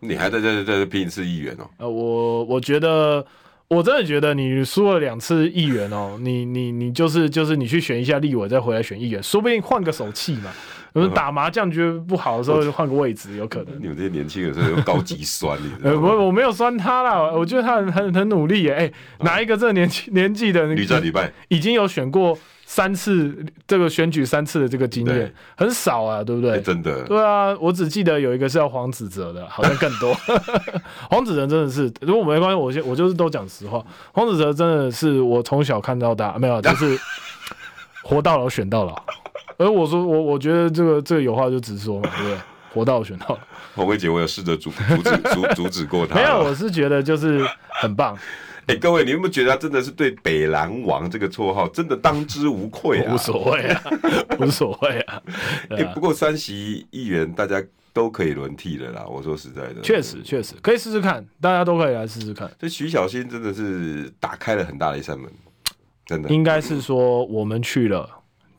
[0.00, 1.66] 你还在在在这拼一次议员哦？
[1.78, 3.24] 呃，我我觉得
[3.68, 10.52] 我真的觉得你输了两次议员哦，你你你就是就是你去选一下立委，再回来选议员，说不定换个手气嘛。
[10.94, 13.82] 我们打麻将觉得不好的时候，就换个位置，有可能。
[13.82, 18.72] 你们这些年轻人是有高级酸，你 呃，我我没有酸他啦，我觉得他很很很努力耶。
[18.72, 26.52] 哎、欸，哪一个这个年纪 年纪的屡战屡败，已经有选过三次这个选举三次的这个经验，很少啊，对不对？
[26.52, 27.02] 欸、真的。
[27.02, 30.14] 对啊，我只记得有一个是要黄子哲的，好像更多。
[31.10, 33.84] 黄子哲真的是，如果没关系，我先我就是都讲实话。
[34.12, 36.96] 黄子哲真的是我从小看到大，没有，就是
[38.04, 39.04] 活到老选到老。
[39.58, 42.38] 而我说我我觉得这个这个有话就直说嘛，对不对？
[42.72, 43.38] 活到选到。
[43.74, 46.16] 红慧姐，我有试着阻阻止阻阻止过他。
[46.16, 48.16] 没有，我是觉得就是很棒。
[48.66, 53.12] 哎、欸，各位，你有没有觉得他真的是对“北蓝王”这个绰号真的当之无愧啊？
[53.14, 53.82] 无所谓啊，
[54.40, 55.22] 无所谓啊。
[55.68, 57.62] 哎、欸，不过三席议员大家
[57.92, 59.04] 都可以轮替的啦。
[59.06, 62.50] 我说实在的，确实确实可以试试看，大家都可以来试试看。
[62.58, 65.30] 这徐小新真的是打开了很大的一扇门，
[66.06, 66.30] 真的。
[66.30, 68.08] 应该是说我们去了。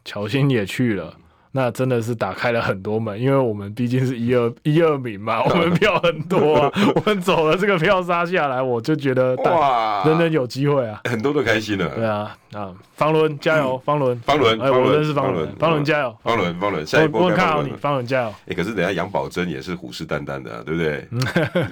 [0.05, 1.13] 巧芯也去了，
[1.51, 11.89] 那真的是打开了很多门，因为我们毕竟是一二一二名嘛， 我们票很多啊， 我们走了这个票杀下来，我就觉得哇，人人有机会啊，很多都开心了。
[11.95, 18.33] 对啊，啊，方伦加油，方伦，方伦，哎，我认识方伦，方伦加油，方伦，方伦，下一波我看好你，方伦加油。
[18.47, 21.07] 哎，可是等下杨宝珍也是虎视眈眈的，对不对？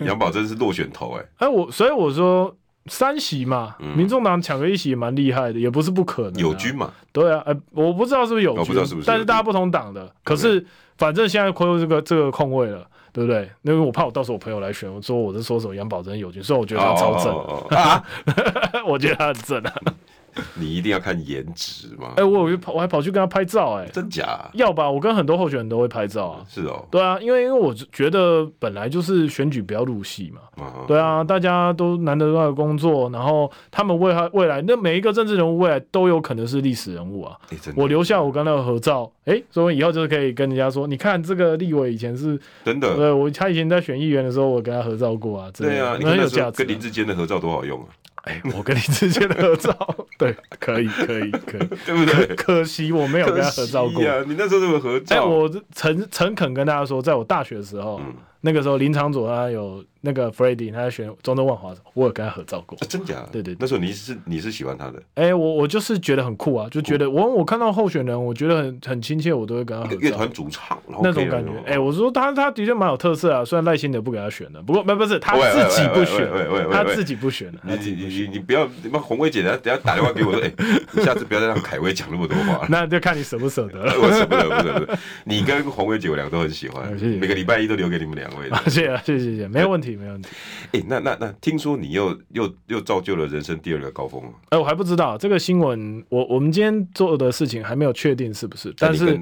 [0.08, 2.56] 杨宝珍是落选头，哎，哎，我所以我说。
[2.88, 6.40] 三席嘛，嗯、民众党抢个一席也蛮厉害的，也不是不可能、啊。
[6.40, 10.66] 友军嘛，对啊，呃，我不知道是不是友军，我不知道是不是，但是大家不同党的，可是
[10.98, 13.50] 反正现在亏这个这个空位了，对不对？
[13.62, 19.74] 因为我怕我到时候我朋友来选，我说我是说什么杨宝珍友军，所以我觉得他超正， 我觉得他很正啊。
[20.56, 22.14] 你一定要看颜值吗？
[22.16, 24.50] 哎、欸，我有跑，我还跑去跟他拍照、欸，哎，真假？
[24.54, 24.90] 要吧？
[24.90, 26.46] 我跟很多候选人都会拍照啊。
[26.48, 30.42] 是哦，对啊，因为因为我觉得本来就是选举不要入戏嘛。
[30.58, 30.86] Uh-huh.
[30.88, 37.36] 对啊，大家都难得都在工作，然后他们未来未来那每一个政治人物未来都有可能是历史人物啊。
[37.50, 42.96] 欸、我留下我跟他的合照，哎、欸，所以以后就是可以跟人家说，你看这个立委以前是真的。
[42.96, 45.50] 对，我他以前在选议员的时候，我跟他合照过啊。
[45.56, 46.64] 对啊，你很有价值。
[46.64, 47.88] 跟林志坚的合照多好用啊！
[48.24, 49.76] 哎、欸，我跟你之间的合照，
[50.18, 52.36] 对，可以，可以，可以，对不对？
[52.36, 54.06] 可惜我没有跟他合照过。
[54.06, 55.16] 啊、你那时候怎么合照？
[55.16, 59.84] 哎、欸，我诚诚恳跟大家说，在我大学的时候，嗯、那个时候林长佐他有。
[60.06, 62.78] 那个 Freddie 他在选中正万华，我有跟他合照过。
[62.82, 63.26] 啊、真假？
[63.32, 65.02] 对，对对，那时候你是你是喜欢他的？
[65.16, 70.02] 哎、欸，我我就是觉得很酷啊，就觉得我我看到候选人，我觉得很很亲切，我都会跟他合照。
[70.02, 71.52] 乐团主唱那种感觉。
[71.66, 76.30] 哎、欸，我说他他的确蛮有特色啊，虽然赖清德不给他选的，不过不不是他自己不选，
[76.70, 77.60] 他自己不选的。
[77.64, 82.66] 你你你你不要你妈红薇姐，等下等下打电话给我说，哎、欸，你下次不要再让凯威讲那么多话。
[82.70, 83.94] 那就看你舍不舍得 了。
[84.02, 85.00] 我舍不得，不舍得。
[85.24, 88.50] 你跟红薇姐我两个都很喜欢，每个礼拜一都留给你们两位。
[88.70, 90.30] 谢谢谢谢谢谢，没有问题没问题。
[90.72, 94.30] 哎、欸，那那那，听说你又又又造就了人生第二个高峰了。
[94.50, 99.20] 哎、欸，我还不知道这个新闻，我我们今天做的事情还没有确定是不是，但是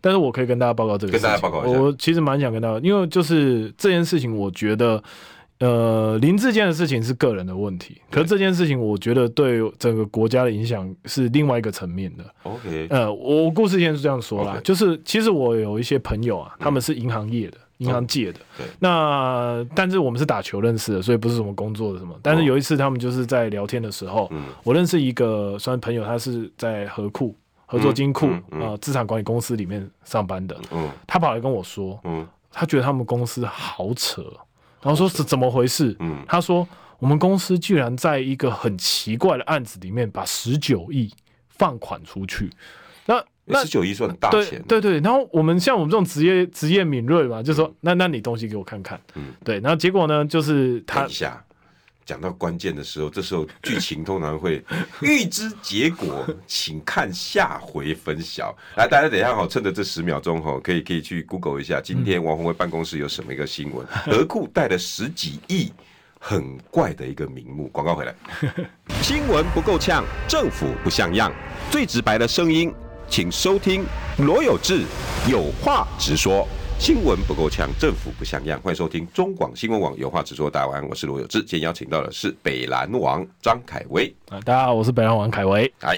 [0.00, 1.22] 但是我可以跟大家报告这个事情。
[1.22, 5.02] 跟大家报告一下，我其实蛮想跟大家，因为就是这件事情，我觉得
[5.60, 12.24] 呃林志坚的事情是个人的问题，可是这件事情我觉得对整个国家的影响是另外一个层面的。
[12.42, 17.58] OK，呃，我故事先是这样说啦.就是其实我有一些朋友啊，他们是银行业的。
[17.84, 22.18] 嗯银行借的，对，那但是我们是打球认识的，所以不是什么工作的什么。
[22.22, 24.30] 但是有一次他们就是在聊天的时候，
[24.62, 30.56] 我认识一个算朋友，他是在合库合作金库啊资产管理公司里面上班的。
[31.06, 32.00] 他跑来跟我说，
[32.50, 34.22] 他觉得他们公司好扯，
[34.82, 35.96] 然后说是怎么回事？
[36.26, 36.66] 他说
[36.98, 41.12] 我们公司居然在一个很奇怪的案子里面把十九亿
[41.48, 42.50] 放款出去。
[43.06, 45.00] 那那十九亿算大钱，对对对。
[45.00, 49.60] 然后我们像我们这种职业职业敏锐嘛，就说、嗯、那那你东西给我看看，嗯，对。
[49.60, 51.06] 然后结果呢，就是他。
[52.06, 54.62] 讲到关键的时候，这时候剧情通常会
[55.00, 58.54] 预知结果，请看下回分晓。
[58.76, 63.86] 来，大家等一下好，趁着这十秒钟哈，可以可以去 Google 一下，今天王宏威办公室有什么一个新闻？
[63.86, 65.72] 何库贷了十几亿，
[66.20, 67.68] 很怪的一个名目。
[67.68, 68.14] 广告回来，
[69.00, 71.32] 新闻不够呛，政府不像样，
[71.70, 72.70] 最直白的声音，
[73.14, 73.84] 请收听
[74.18, 74.82] 罗有志
[75.30, 76.44] 有话直说。
[76.80, 78.60] 新闻不够呛，政府不像样。
[78.60, 80.50] 欢迎收听中广新闻网，有话直说。
[80.50, 81.38] 大家晚，我是罗有志。
[81.38, 84.12] 今天邀请到的是北蓝王张凯威。
[84.30, 85.72] 啊，大家好，我是北蓝王凯威。
[85.82, 85.96] 哎，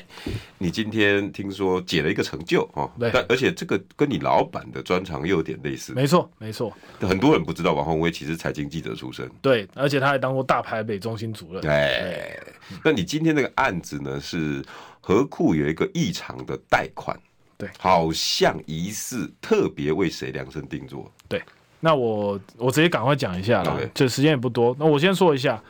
[0.58, 2.90] 你今天听说解了一个成就哦？
[3.00, 3.10] 对。
[3.10, 5.94] 但而且这个跟你老板的专长又有点类似。
[5.94, 6.70] 没错，没错。
[7.00, 9.26] 很多人不知道王宏威其实财经记者出身。
[9.40, 11.66] 对，而且他还当过大台北中心主任。
[11.66, 12.38] 哎，
[12.84, 14.20] 那你今天这个案子呢？
[14.20, 14.62] 是
[15.06, 17.16] 和库有一个异常的贷款。
[17.56, 21.08] 对，好像疑似特别为谁量身定做。
[21.28, 21.40] 对，
[21.78, 24.74] 那我我直接赶快讲一下了.就时间也不多。
[24.80, 25.62] 那我先说一下，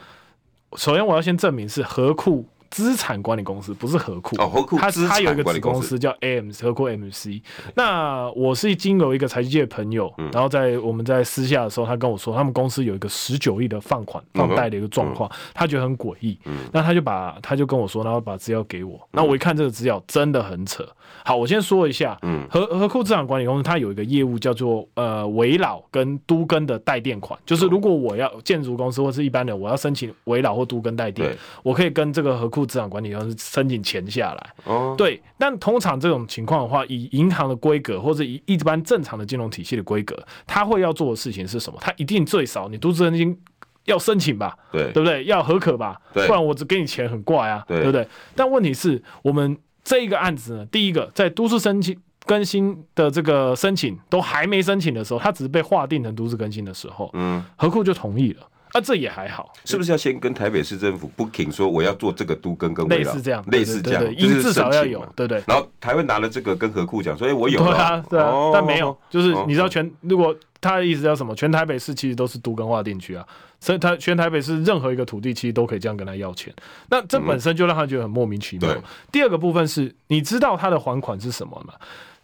[0.79, 2.49] 首先我要先证明是何库。
[2.71, 4.37] 资产管理公司不是和库。
[4.41, 7.41] 哦，和库它它有一个子公司叫 AM 和库 MC。
[7.75, 16.39] 那我是经由一个财经界的朋友，然后在我们在私下的时候，他跟我说，他们公司有一个十九亿的放款放贷的一个状况，他觉得很诡异。
[16.73, 19.01] 那他就把他就跟我说，然后把资料给我。
[19.13, 20.87] 那我一看这个资料，真的很扯。
[21.25, 22.19] 好，我先说一下，
[22.51, 32.67] 和和库资产管理公司它有一个业务叫做呃围老跟都根的代垫款，就是如果我要建筑公司或是一般的，我要申请围老或都根代垫，我可以跟这个和库。
[32.67, 41.79] 资产管理公司申请钱下来，哦，对，但通常这种情况的话，以银行的规格或者以一般正常的金融体系的规格，他会要做的事情是什么？
[41.81, 43.39] 他一定最少你都市更新
[43.85, 45.23] 要申请吧，对，对不对？
[45.27, 48.09] 要核可吧，不然我只给你钱很怪啊，对，对不对？
[48.35, 58.43] 但问题是我们这一个案子呢，第一个在都市申请更新的这个申请都还没申请的时候，他只是被划定成都市更新的时候，嗯，和库就同意了。
[58.77, 65.43] 那、啊、这也还好，是不是要先跟台北市政府 booking 说我要做这个都更跟类似这样，类似这样，就是至少要有，对对。
[65.47, 67.59] 然后台湾拿了这个跟何库讲所以，我有。
[67.59, 71.35] 对啊，对啊，但没有，就是你知道全如果他的意思叫什么？
[71.35, 73.27] 全台北市其实都是都更划定区啊，
[73.61, 76.53] 所以他全台北市任何一个土地其实都可以这样跟他要钱。
[76.91, 78.71] 那这本身就让他觉得很莫名其妙。
[79.11, 81.73] 第二个部分是，你知道他的还款是什么吗？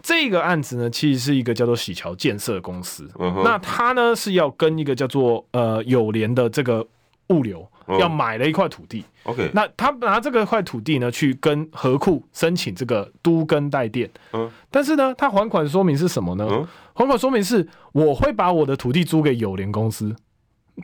[0.03, 3.09] 这个案子呢，其实是一个叫做喜桥建设公司。
[3.45, 6.87] 那他呢是要跟一个叫做呃友联的这个。
[7.29, 7.67] 物流
[7.99, 16.47] 要买了一块土地，OK，那他拿这个块土地呢，去跟河库申请这个都更代垫，嗯，但是呢，他还款说明是什么呢？
[16.51, 20.15] 嗯、还款说明是我会把我的土地租给友联公司，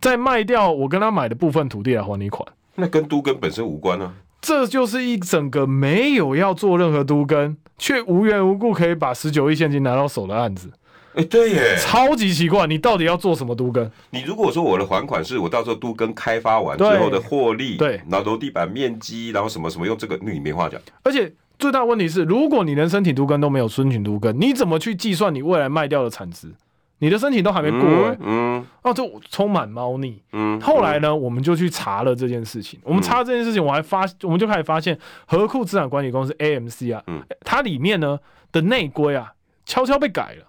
[0.00, 10.70] 再卖掉我跟他买的部分土地来还你款，那跟都跟本身无关啊，这就是一整个没有要做任何都跟，却无缘无故可以把十九亿现金拿到手的案子。
[11.14, 13.90] 哎，对耶，超级奇怪，你到底要做什么都跟？
[14.10, 20.80] 你如果说我的还款是我到时候都跟开发完之后的获利，对，然后楼地板面积，然后什么什么用这个，那你没话讲。
[21.02, 26.52] 而且最大的问题是，如果你连申请都跟都没有申请都跟，你怎么去计算你未来卖掉的产值？
[26.98, 30.20] 你的申请都还没过，嗯，嗯，哦，这充满猫腻。
[30.32, 32.80] 嗯，后来呢，我们就去查了这件事情。
[32.82, 38.18] 我们查了这件事情，我还发，我们就开始发现和库资产管理公司 AMC 啊，嗯，它里面呢
[38.50, 39.32] 的内规啊，
[39.64, 40.46] 悄悄被改了。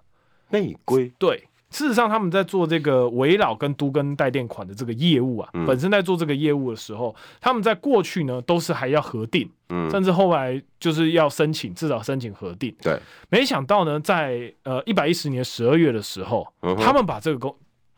[0.52, 1.12] 内规？
[1.20, 12.76] 对，事实上他们在做这个围绕跟都跟代垫款的这个业务啊，嗯、本身在做这个业务的时候，他们在过去呢都是还要核定，嗯，甚至后来就是要申请，至少申请核定。
[12.82, 17.54] 对，没想到呢，在呃一百一十年十二月的时候，嗯、他们把这个规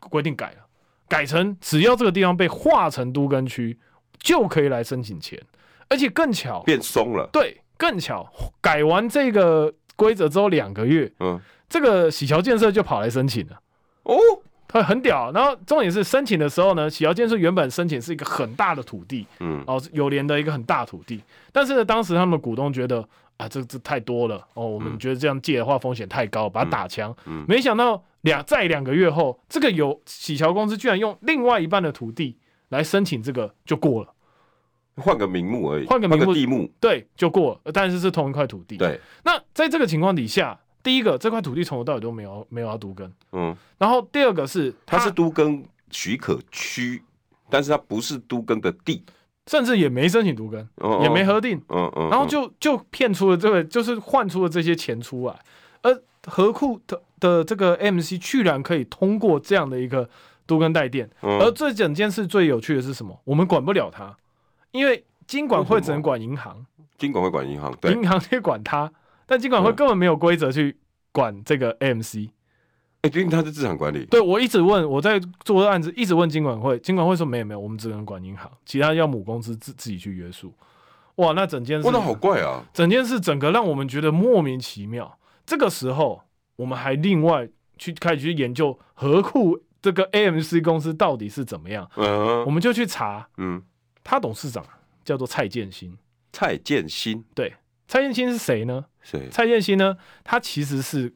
[0.10, 0.66] 规定改了，
[1.08, 3.80] 改成只要这个地方被划成都跟区，
[4.20, 5.42] 就可以来申请钱，
[5.88, 7.30] 而且更巧，变松了。
[7.32, 8.28] 对，更巧，
[8.62, 11.40] 改完这个规则之后两个月，嗯。
[11.70, 13.58] 这个喜桥建设就跑来申请了
[14.04, 14.18] 哦，
[14.68, 15.32] 他很屌。
[15.32, 21.22] 然后重点是申请的时候呢，喜桥建设原本申请是一个很大的土地，嗯，哦，友联的一个很大土地。
[21.54, 27.16] 但是呢，当时他们股东觉得啊，这这太多了哦，我们觉得这样借的话风险太高，把它打枪。
[27.26, 32.36] 嗯，没想到两在两个月后，这个有喜桥公司居然用另外一半的土地
[32.68, 34.10] 来申请这个就过了，
[35.02, 38.78] 换个名目而已，换个名目地目，对，就过了，但是是同一块土地。
[38.78, 40.60] 对，那在这个情况底下。
[40.84, 47.04] 第一个，这块土地从头到尾都没有没有要都更，嗯，然后第二个是它是都更许可区，
[47.52, 49.04] 但是它不是都更的地，
[49.46, 51.00] 甚至也没申请都更，哦哦。
[51.04, 52.10] 也没核定，嗯嗯，嗯。
[52.10, 55.40] 然后就就骗出了这个，就是换出了这些钱出来，
[55.84, 60.10] 而何库的的这个 MC 居然可以通过这样的一个
[60.48, 63.22] 都更代垫，嗯、而这整件事最有趣的是什么？
[63.26, 64.18] 我们管不了他，
[64.72, 66.66] 因为金管会只能管银行，
[66.98, 68.92] 金管会管银行，对，银行去管它。
[69.26, 70.78] 但金管会根本没有规则去
[71.12, 72.30] 管这个 AMC。
[73.02, 74.06] 哎，毕竟他是资产管理。
[74.06, 80.54] 对，我一直问，我在做案子，一直问金管会，金管会说没有没有，我们只能管银行，其他要母公司自自己去约束。
[81.16, 82.64] 哇，那整件事，哇，那好怪啊！
[82.74, 85.18] 整件事整个让我们觉得莫名其妙。
[85.46, 86.22] 这个时候，
[86.56, 91.90] 我们还另外去开始去研究何库这个 AMC 公司到底是怎么样。
[91.96, 93.64] 嗯，我们就去查，嗯，
[94.04, 94.66] 他董事长
[95.04, 95.98] 叫做蔡建新。
[96.34, 97.54] 蔡建新，对，
[97.88, 98.86] 蔡建新是谁呢？
[99.02, 99.28] 谁？
[99.30, 99.98] 蔡建新呢？
[100.24, 101.14] 他其实是。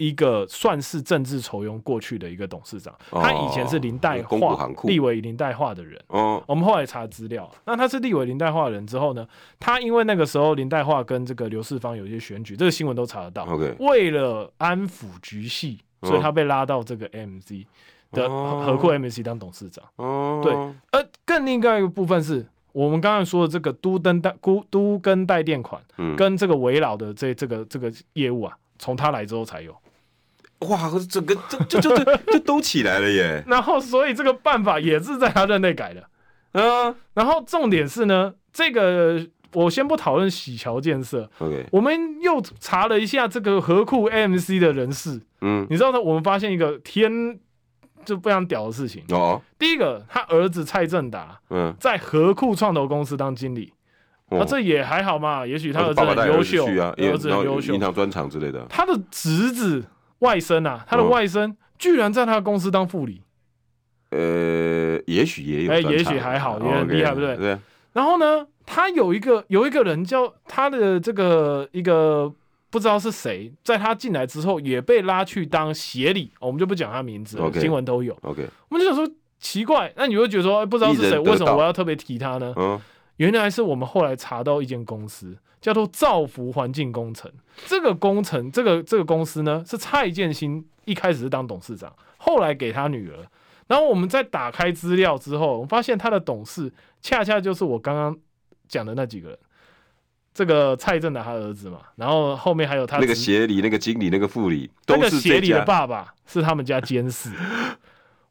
[0.00, 6.00] 一个算是政治酬庸过去的一个董事长，哦、他以前是林代化立为林代化的人。
[6.06, 9.26] 哦，我们后来查资料，那他是立为林代化的人之后呢，
[9.58, 13.44] 他因为那个时候林代化跟这个刘世芳有一些选举，这个新闻都查得到。
[13.80, 17.66] 为了安抚局系，所以他被拉到这个 AMC
[18.12, 19.84] 的合库 AMC 当董事长。
[19.96, 20.52] 哦，对。
[20.92, 29.76] 而更另外一个部分是我们刚才说的这个都登代都都跟代垫款，嗯、跟这个围绕的这这个这个业务啊，从他来之后才有。
[30.68, 33.42] 哇，整个这就就就就都起来了耶！
[33.46, 36.02] 然后，所以这个办法也是在他任内改的。
[36.50, 41.30] 嗯，然后重点是呢，这个我先不讨论喜桥建设。
[41.38, 45.20] OK，我们又查了一下这个合库 AMC 的人事。
[45.42, 47.38] 嗯，你知道呢，我们发现一个天
[48.04, 49.40] 就非常屌的事情哦。
[49.58, 53.72] 第一个，他儿子蔡正达，嗯，在合库创投公司当经理。
[54.30, 58.64] 那这也还好嘛，也许他儿子很优秀啊，儿子很优秀，银行专长之类的。
[58.68, 59.84] 他的侄子。
[60.20, 63.22] 外甥啊，他的外甥居然在他的公司当副理，
[64.10, 67.36] 呃，也许也有，哎，也许还好，也很厉害，不对？
[67.36, 67.56] 对。
[67.92, 72.32] 然后呢，他有一个有一个人叫他的这个一个
[72.70, 78.16] 不知道是谁，在他进来之后也被拉去当协理，我们就不讲他名字，新闻都有。
[78.22, 82.52] OK，我们就想说奇怪，那你会觉得说不知道是谁，为什么我要特别提他呢？
[82.56, 82.80] 嗯，
[83.16, 85.36] 原来是我们后来查到一间公司。
[85.60, 87.28] 叫做造福环境工程，
[87.66, 93.26] 这个工程，这个这个公司呢，是蔡建新一开始是当董事长，后来给他女儿。
[93.66, 98.16] 然后我们在打开资料之后，我们发现他的董事恰恰就是我刚刚
[98.68, 99.38] 讲的那几个人，
[100.38, 101.78] 这个蔡正达他儿子嘛。
[101.96, 107.30] 然后后面还有他那个协理、那个经理、那个副理，那个协理的爸爸是他们家监事。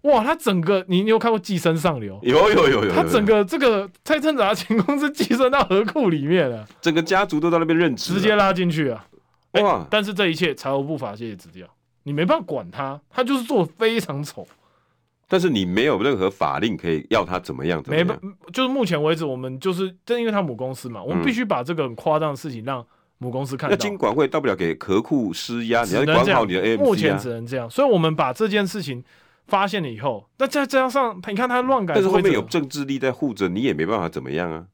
[0.03, 2.17] 哇，他整个你你有看过《寄生上流》？
[2.23, 9.05] 有有有有，他整个这个蔡正达前公司寄生到河库里面了，整个家族都在那边任职，直接拉进去啊！
[9.59, 9.87] 哇、欸！
[9.89, 11.67] 但是这一切财务不法界指掉，
[12.03, 14.47] 你没办法管他，他就是做的非常丑。
[15.27, 17.81] 但是你没有任何法令可以要他怎么样？
[17.83, 18.07] 怎么样？
[18.07, 18.15] 没，
[18.51, 22.85] 就是目前为止，我们就是正因为他母公司嘛，我们必须把这个很夸张的事情让
[23.17, 23.75] 母公司看到。
[23.75, 26.83] 那金管会大不了给壳库施压，你要管好你的 AMC 啊。
[26.83, 29.03] 目前只能这样，所以我们把这件事情。
[29.47, 34.65] 发现了以后，那再加上他，你看他乱改，但是后面有政治力在护着，你也没办法怎么样啊。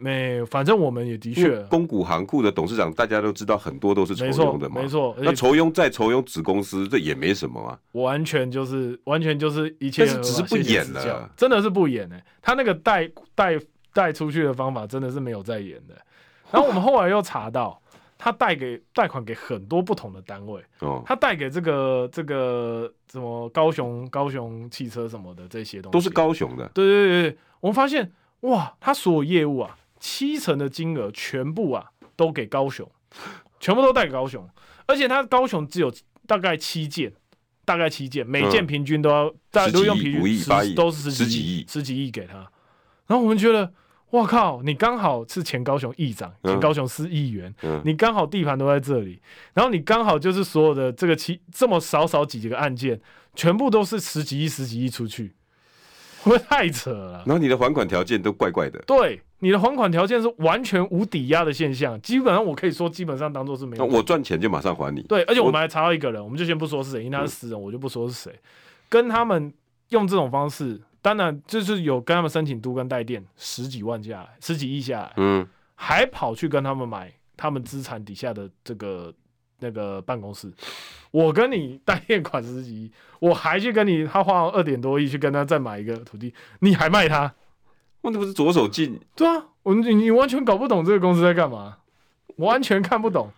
[0.00, 4.80] 没，反正我们也的确，公股行库的董事长大家都知道，很多都是酬庸的嘛。
[4.80, 7.78] 没错，那酬庸再酬庸子公司，这也没什么啊。
[7.92, 12.24] 完全就是，完全就是一切，但是只是不演了，真的是不演呢、欸。
[12.40, 13.58] 他那个带带
[13.92, 15.94] 带出去的方法，真的是没有在演的。
[16.50, 17.80] 然后我们后来又查到。
[18.22, 26.70] 他贷给贷款给很多不同的单位，哦，他贷给这个这个什么高雄高雄汽车什么的这些东西，都是高雄的。
[26.74, 32.90] 对对对，我们发现哇，他所有业务啊，七成的金额全部啊都给高雄，
[33.60, 34.48] 全部都带给高雄，
[34.86, 35.92] 而且他高雄只有
[36.26, 37.12] 大概七件，
[37.64, 42.38] 大概七件，每件平均都要，大家都用平均十都是十几亿十几亿给他，
[43.06, 43.72] 然后我们觉得。
[44.10, 44.60] 我靠！
[44.64, 49.22] 你刚好是前高雄议长，前高雄市议员，嗯、你刚好地盘都在这里，
[49.54, 53.00] 然后你刚好就是所有的这个七这么少少几几个案件，
[53.36, 55.36] 全部都是十几亿、十几亿出去，
[56.22, 57.18] 会不会太扯了？
[57.24, 58.80] 然后你的还款条件都怪怪的。
[58.80, 63.84] 对，你的还款条件是完全无抵押的现象，基本上我可以说，基本上当做是没有。
[63.84, 65.02] 我赚钱就马上还你。
[65.02, 68.38] 对，而且我们还查到一个人，我，我们就先不说是谁，因为他是私人，我就不说是谁，
[68.88, 69.52] 跟他们
[69.88, 70.80] 用这种方式。
[71.02, 79.10] 当然，就是有跟他们申请都跟代垫十几万下来，十几亿下来，嗯，还跑去跟他们买他们资产底下的这个
[79.60, 80.52] 那个办公室。
[81.10, 87.34] 我跟你代垫款十几亿，我还去跟你，他花了二点多亿去跟他再买一个土地，你还卖他？
[88.02, 88.98] 那不是左手进？
[89.14, 91.76] 对啊，我你你完全搞不懂这个公司在干嘛，
[92.36, 93.30] 完全看不懂。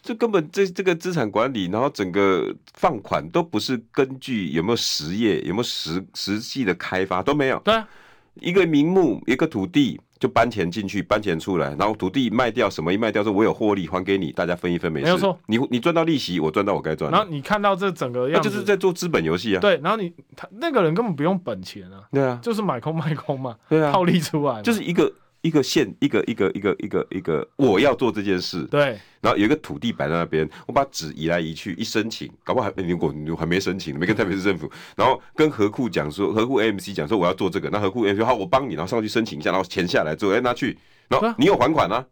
[0.00, 7.58] 这根本这这个资产管理，然后整个放款都不是根据有没有实业，有没有实实际的开发都没有。
[7.64, 7.88] 对啊，
[8.34, 15.04] 一个名目，一个土地就搬钱进去，搬钱出来，然后土地卖掉，什么一卖掉，说我有获利还给你，大家分一分没事。
[15.04, 17.10] 没有错，你你赚到利息，我赚到我该赚。
[17.10, 19.60] 然后你看到这整个样子，就是在做资本游戏啊。
[19.60, 22.02] 对，然后你他那个人根本不用本钱啊。
[22.12, 23.56] 对啊，就是买空卖空嘛。
[23.68, 25.12] 对啊，套利出来，就是一个。
[25.42, 40.76] 一一个县，一个一个一个一个一个，我要做这件事，对，然后有一个土地摆在那边，我把纸移来移去，一申请，搞不好还如果你还没申请，没跟台北市政府，然后跟合库讲说，合库 AMC 讲说我要做这个，那合库 AMC 说好，我帮你，然后上去申请一下，然后钱下来之后，哎，拿去，
[41.08, 42.04] 然后你有还款啊，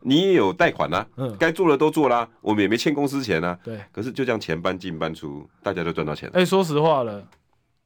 [0.00, 6.28] 你也有贷款啊，嗯，该做的都做啦，我们也没欠公司钱啊，对，可是就这样钱搬进搬出，大家都赚到钱。
[6.34, 7.26] 哎，说实话了，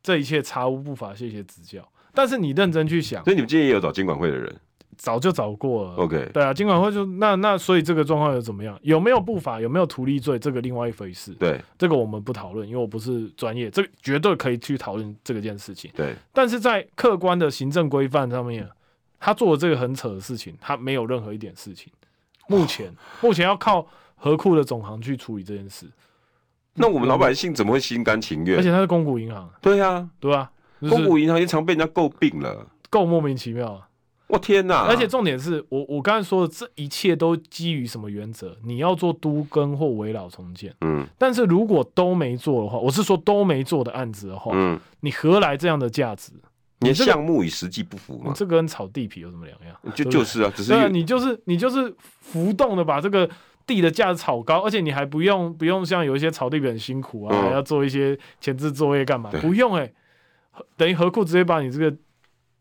[0.02, 1.88] 这一切查无不法，谢谢指教。
[2.14, 4.60] 但是你认真去想，所以你们今天也有找监管会的人。
[4.98, 8.76] 早就找过了，OK，对啊，金管会就那那，所以这个状况又怎么样？
[8.82, 9.60] 有没有不法？
[9.60, 10.36] 有没有图利罪？
[10.36, 11.32] 这个另外一回事。
[11.34, 15.88] 对，这个我们不讨论，因为我不是专业，这个绝对可以去讨论这个件事情。
[15.94, 18.68] 对，但是在客观的行政规范上面，
[19.20, 21.92] 他做的这个很扯的事情，他没有任何一点事情。
[22.48, 22.92] 目前，
[23.22, 23.86] 目前要靠
[24.16, 25.86] 河库的总行去处理这件事。
[26.74, 28.58] 那我们老百姓怎么会心甘情愿？
[28.58, 29.48] 而且他是公股银行。
[29.60, 33.87] 对啊，对啊，公股银行也常被人家诟病了，够莫名其妙啊。
[34.28, 34.86] 我天哪！
[34.86, 38.56] 而且重点是我我刚才说的这一切都基于什么原则？
[38.62, 46.32] 你要做都更或围老重建，嗯，但是如果都没做的话，我是说都没做的案子的话，嗯，你何来这样的价值？
[46.80, 48.32] 你的项目与实际不符吗？
[48.36, 49.94] 这个跟炒地皮有什么两样？
[49.94, 53.28] 就就是啊，只是对，你就是你就是浮动的把这个
[53.66, 59.30] 地的价值炒高，而且你还不用不用像有一些炒地皮很辛苦啊，还要做一些前置作业干嘛？
[59.40, 59.90] 不用哎，
[60.76, 61.96] 等于何库直接把你这个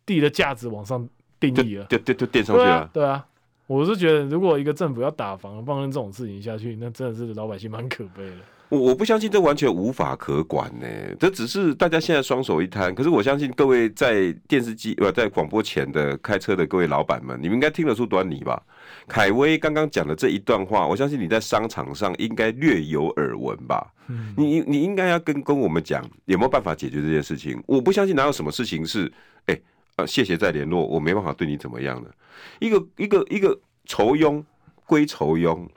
[0.06, 1.06] 地的价值往上。
[1.40, 2.76] 定义了，就就就垫上去了。
[2.76, 2.90] 啊。
[2.94, 3.26] 对啊，
[3.68, 8.36] 我是觉得，如果一个政府要打房放任这种事情下去，那真的是老百姓蛮可悲的。
[8.70, 10.86] 我我不相信这完全无法可管呢，
[11.18, 12.94] 这只是大家现在双手一摊。
[12.94, 18.62] 可是我相信各位在电视机呃在广播前的开车的各位老板们，你们应该听得出端倪吧？
[19.08, 23.90] 凯威刚刚讲的这一段话，我相信你在商场上应该略有耳闻吧？
[24.10, 27.58] 嗯，你你应该要跟跟我们讲有没有办法解决这件事情？
[27.68, 29.10] 我不相信哪有什么事情是
[29.46, 29.54] 哎。
[29.54, 29.62] 欸
[29.98, 32.14] 呃，谢谢再联络，我没办法对你怎么样的。
[32.60, 34.44] 一个一个一个仇庸
[34.86, 35.68] 归仇庸，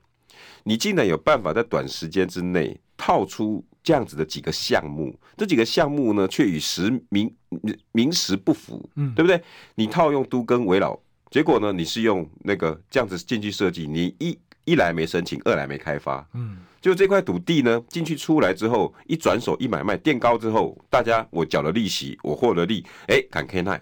[0.62, 7.35] 你竟然有办法在短时间之内套出这样子的几个项目，这几个项目呢，却与实名
[7.93, 9.43] 名实不符，嗯，对不对？
[9.75, 10.99] 你套用都跟围老，
[11.31, 23.81] 结果呢，你是用那个这样子进去设计，你一一来没申请，二来没开发，嗯，就这块土地呢，进去出来之后，一转手一买卖垫高之后，大家我缴了利息，我获了利，哎、欸，坎 K 奈。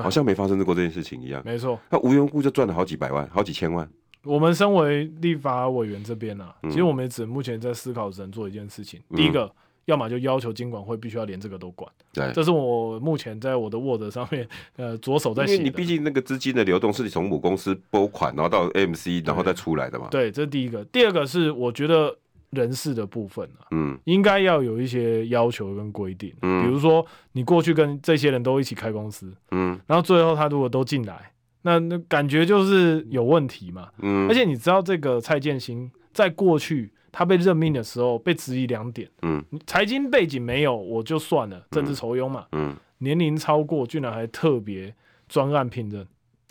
[0.00, 1.78] 好像没发生过这件事情一样，没错。
[1.90, 3.88] 他无缘无故就赚了好几百万、好几千万。
[4.24, 9.00] 我们身为立法委员这边呢、啊，其实我们也只目前在思考只能做一件事情。
[9.10, 9.52] 嗯、第一个，
[9.86, 11.90] 要么就要求金管会必须要连这个都管。
[12.12, 15.54] 对，这是我目前在我的 Word 上面 呃着手在写。
[15.54, 20.06] 因为你毕竟那个资金的流动是你从母公司拨款，然后到 AMC，然后再出来的嘛。
[20.10, 20.84] 对，这是第一个。
[20.84, 22.16] 第二个是我觉得。
[22.52, 31.32] 人事的部分啊，嗯，应该要有一些要求跟规定，嗯，比如说你过去跟这些人都一起开公司，嗯，然后最后他如果都进来，
[31.62, 44.94] 那那感觉就是有问题嘛，嗯，而且你知道这个蔡建新在过去他被任命的时候被质疑两点，嗯，财经背景没有我就算了，政治酬庸嘛，嗯，年龄超过居然还特别
[45.26, 46.06] 专案聘任，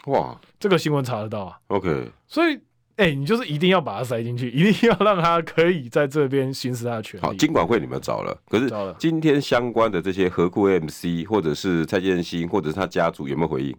[0.07, 2.59] 哇，这个新闻查得到啊，OK，所以。
[3.01, 7.25] 哎、欸，你就是一定要把它塞进去，一定要让它可以在这边行使它的权利。
[7.25, 13.75] 好，金管会你们找了，可是今天相关的这些何库 MC 或者是蔡建新或者是他家族有没有回应？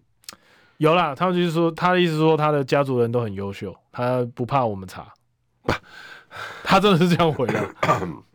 [0.79, 5.07] 有啦，他们就是说，他的意思是说他的家族人都很优秀，他不怕我们查。
[6.65, 7.75] 他真的是这样回的。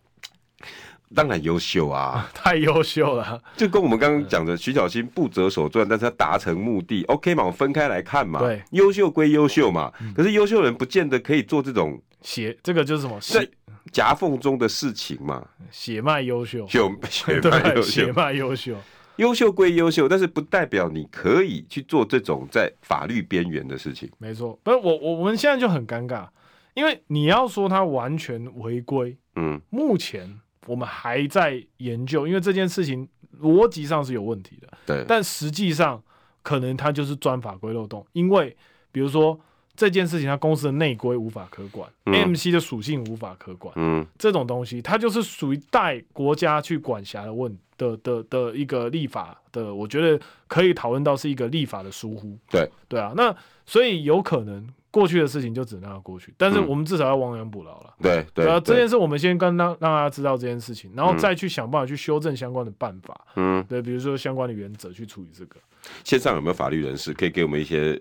[1.15, 7.45] 当然优秀啊， 太优秀了，就跟我们刚刚讲的徐小新不择手段，但是他达成目的，OK 嘛？
[7.45, 8.39] 我分开来看嘛。
[8.39, 13.49] 对，优秀归优秀嘛，可是优秀人不见得可以做这种血，这个就是什么血
[13.91, 15.47] 夹缝中的事情嘛。
[15.71, 16.79] 血脉优秀，血
[17.09, 18.75] 血脉优秀，血脉优秀，
[19.15, 24.11] 优秀归优秀，但是不代表你可以去做这种在法律边缘的事情。
[24.17, 26.27] 没错，不是我我我们现在就很尴尬，
[26.73, 30.41] 因为你要说他完全违规，嗯，目前。
[30.67, 33.07] 我们还在研究，因为这件事情
[33.41, 34.67] 逻辑上是有问题的。
[34.85, 36.01] 对，但实际上
[36.43, 38.55] 可能它就是钻法规漏洞，因为
[38.91, 39.39] 比如说
[39.75, 52.37] 这件事情，它公司的内规无法可管，嗯，AMC 的属性无法可管，嗯，这种东西它就是属于带国家去管辖的问的的的一个立法的，我觉得可以讨论到是一个立法的疏忽。
[52.49, 54.67] 对，对啊，那所以有可能。
[54.91, 57.93] 过去的事情就只能让它过去，但是我们至少要亡羊补牢了。
[58.01, 63.19] 对对，对啊，这件事我们先跟让让大家知道这件事情，然后再去想办法去修正相关的办法。
[63.35, 65.57] 嗯，对，比如说相关的原则去处理这个。
[66.03, 67.97] 线上有没有法律人士可以给我们一些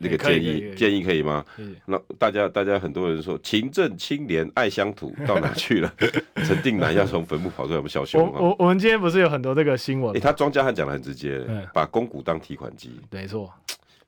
[0.00, 0.74] 那个建议？
[0.74, 1.44] 建议可以吗？
[1.84, 5.92] 那大家大家很多人说勤政清廉爱乡土到哪去了？
[6.46, 8.32] 陈定南要从坟墓跑出来，我们小熊。
[8.32, 10.16] 我我们今天不是有很多这个新闻？
[10.16, 12.98] 哎，他庄家汉讲的很直接，把公股当提款机。
[13.10, 13.52] 没错。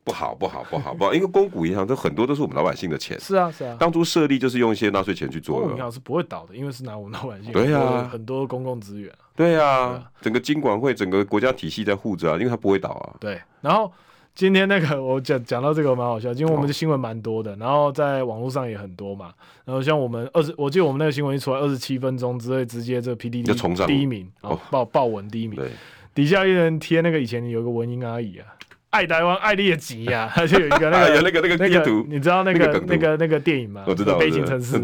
[0.08, 3.20] 不好，不好，不好，不好，因为公股银行都很多都是我们老百姓的钱。
[3.20, 3.76] 是啊，是啊。
[3.78, 5.66] 当初设立就是用一些纳税钱去做的。
[5.66, 9.12] 公股银行是不会倒的，因为是拿我们老百姓对啊很多公共资源。
[9.36, 13.16] 对啊，整个金管会整个国家体系在护着啊，因为它不会倒啊。
[13.20, 13.38] 对。
[13.60, 13.92] 然后
[14.34, 19.30] 今天那个我讲讲到这个蛮好笑，因为我们的新闻蛮多的，然后在网络上也很多嘛。
[19.66, 25.60] 然后像我们二十，我记得我们那个新闻一出来，二十七分钟之内直接这个 P D D 就冲上第一名，哦，报报文第一名。
[25.60, 25.68] 对。
[26.14, 28.46] 底下一人贴那个以前有个文英阿姨啊。
[28.90, 30.30] 爱台湾，爱你的急呀！
[30.34, 33.84] 他就有一个那个有那个那个那个，你知道那个那个那个电影吗？
[33.86, 34.80] 我知道，悲情城市。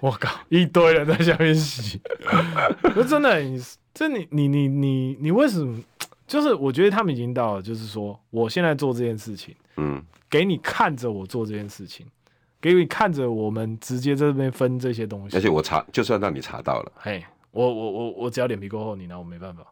[0.00, 2.00] 我靠，一堆人在下面洗。
[2.94, 3.62] 不是真的，你
[3.94, 5.80] 这你你你你你为什么？
[6.26, 12.04] 就是我觉得他们已经到了，就是说我现在做这件事情，嗯，给你看着我做这件事情，
[12.60, 15.36] 给你看着我们直接在这边分这些东西。
[15.36, 19.62] 而且我查，就算让你查到了，嘿，我我我我只要脸皮够厚，你拿我没办法。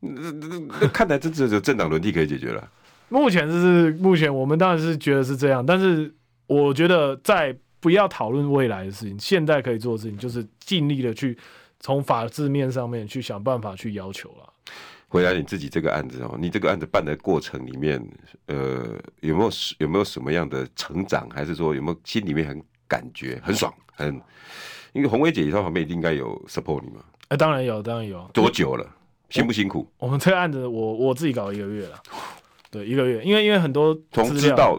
[0.00, 2.68] 那那那看来真的有政党轮替可以解决了。
[3.08, 6.12] 目前是目前，我们当然是觉得是这样，但是
[6.46, 11.36] 我觉得在不要讨论未来的事情，现在可以做的事情就是尽力的去
[11.80, 14.52] 从法制面上面去想办法去要求了。
[15.08, 18.04] 回来你自己这个案子哦，你这个案子办的过程里面，
[18.46, 24.20] 呃，有没有有没有什么样的成长，还是说有没有心里面很感觉很爽很？
[24.92, 27.00] 因为红薇姐她旁边应该有 support 你嘛？
[27.24, 28.28] 哎、欸，当然有，当然有。
[28.32, 28.84] 多久了？
[29.28, 29.88] 辛不辛苦？
[29.98, 32.02] 我，我们这个案子我，我我自己搞一个月了。
[32.74, 34.76] 对，一个月，因为因为很多从知道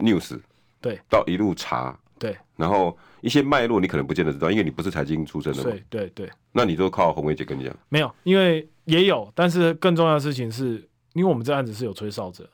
[0.00, 0.38] news
[0.82, 5.70] 对到一路查对，然后一些脉络你可能不见得知道，因为你不是财经出身的嘛。
[5.70, 7.74] 对对对，那你都靠红薇姐跟你讲？
[7.88, 12.44] 没有，因为也有，但是更重要的事情是，因为我们这案子是有吹哨者，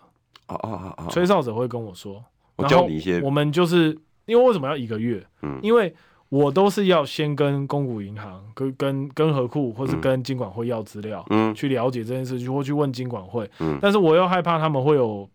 [0.47, 2.25] 哦哦哦哦，吹哨者会跟我说，
[2.55, 5.27] 我教你一些，我们就是因为为什么要一个月？
[5.43, 5.93] 嗯，因为。
[6.29, 15.29] 我都是要先跟公股银行、跟跟跟合库，或是跟金管会要资料，嗯，去了解这件事情，或去问金管会，嗯，但是我又害怕他们会有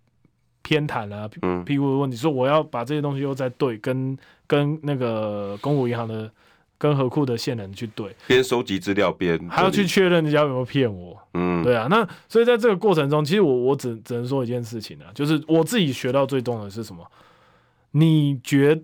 [0.62, 1.28] 偏袒啊、
[1.64, 6.30] 屁股的问题，所以我要把这些东西又再对跟跟那个公股银行的、
[6.78, 17.06] 跟合库的线人去对，边收集资料边还要去确认人家有没有骗我，嗯，对啊，那所以在这个过程中，其实我我只只能说一件事情啊，就是我自己学到最重的是什么？
[17.92, 18.80] 你觉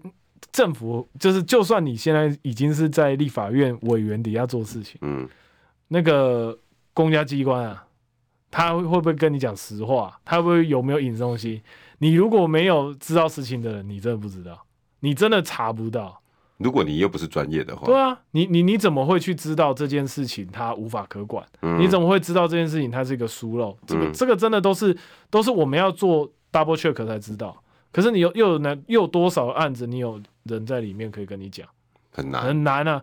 [0.52, 5.28] 政府就是，就算你现在已经是在立法院委员底下做事情，嗯，
[5.90, 6.58] 那个
[6.94, 7.86] 公家机关啊，
[8.50, 10.18] 他会不会跟你讲实话？
[10.24, 11.62] 他会不会有没有隐东西？
[12.00, 14.66] 你如果没有知道事情的人，你真的不知道，
[15.02, 16.22] 你真的查不到。
[16.58, 21.46] 如果你又不是专业的话，对啊，你你你怎么会去知道这件事情它无法可管？
[21.62, 23.78] 嗯，你怎么会知道这件事情它是一个疏漏？
[23.86, 24.98] 这个这个真的都是
[25.30, 27.62] 都是我们要做 double check 才知道。
[27.96, 29.88] 可是你有又有难又有多少案子？
[29.88, 31.66] 你有人在里面可以跟你讲，
[32.12, 33.02] 很难很难啊，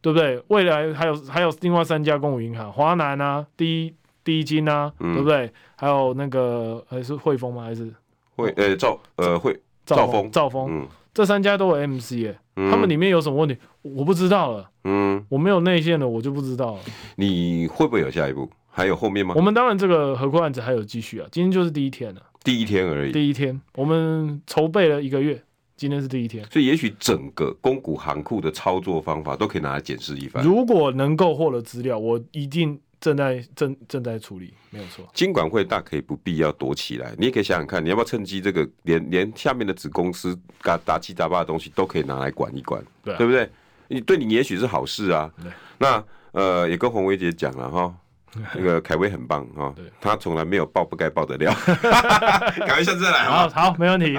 [0.00, 0.40] 对不对？
[0.46, 5.52] 未来还有还有另外三家公务银行，华南啊，第一第一金啊，嗯、对不对？
[5.74, 7.64] 还有那个还是汇丰吗？
[7.64, 7.92] 还是
[8.36, 13.58] 汇呃兆呃汇兆丰兆丰，嗯，这三家都有 MC 耶，嗯、他们里面有什么问题？
[13.82, 16.80] 我不知道了，嗯，我没有内线的，我就不知道了。
[17.16, 18.48] 你会不会有下一步？
[18.70, 19.34] 还有后面吗？
[19.36, 22.22] 我们当然这个合库案子还有继续啊，今天就是第一天了。
[22.48, 23.12] 第一天而已。
[23.12, 25.38] 第一天，我们筹备了一个月，
[25.76, 26.42] 今天是第一天。
[26.50, 30.42] 所以，也许整个公股行库的操作方法都可以拿来检视一番。
[30.42, 35.06] 如果能够获得资料，我一定正在正正在处理，没有错。
[35.12, 43.46] 金管会大可以不必要躲起来，你也可以想想看，你要不要趁机这个连连下面的子公司嘎杂七杂八的东西都可以拿来管一管，对，不对？
[43.88, 45.30] 你对你也许是好事啊。
[45.76, 47.94] 那呃，也跟鸿薇姐讲了哈。
[48.54, 51.52] 那个凯威很棒哈，他从来没有爆不该爆的料，
[51.82, 54.18] 赶快下次再来，好好，没问题。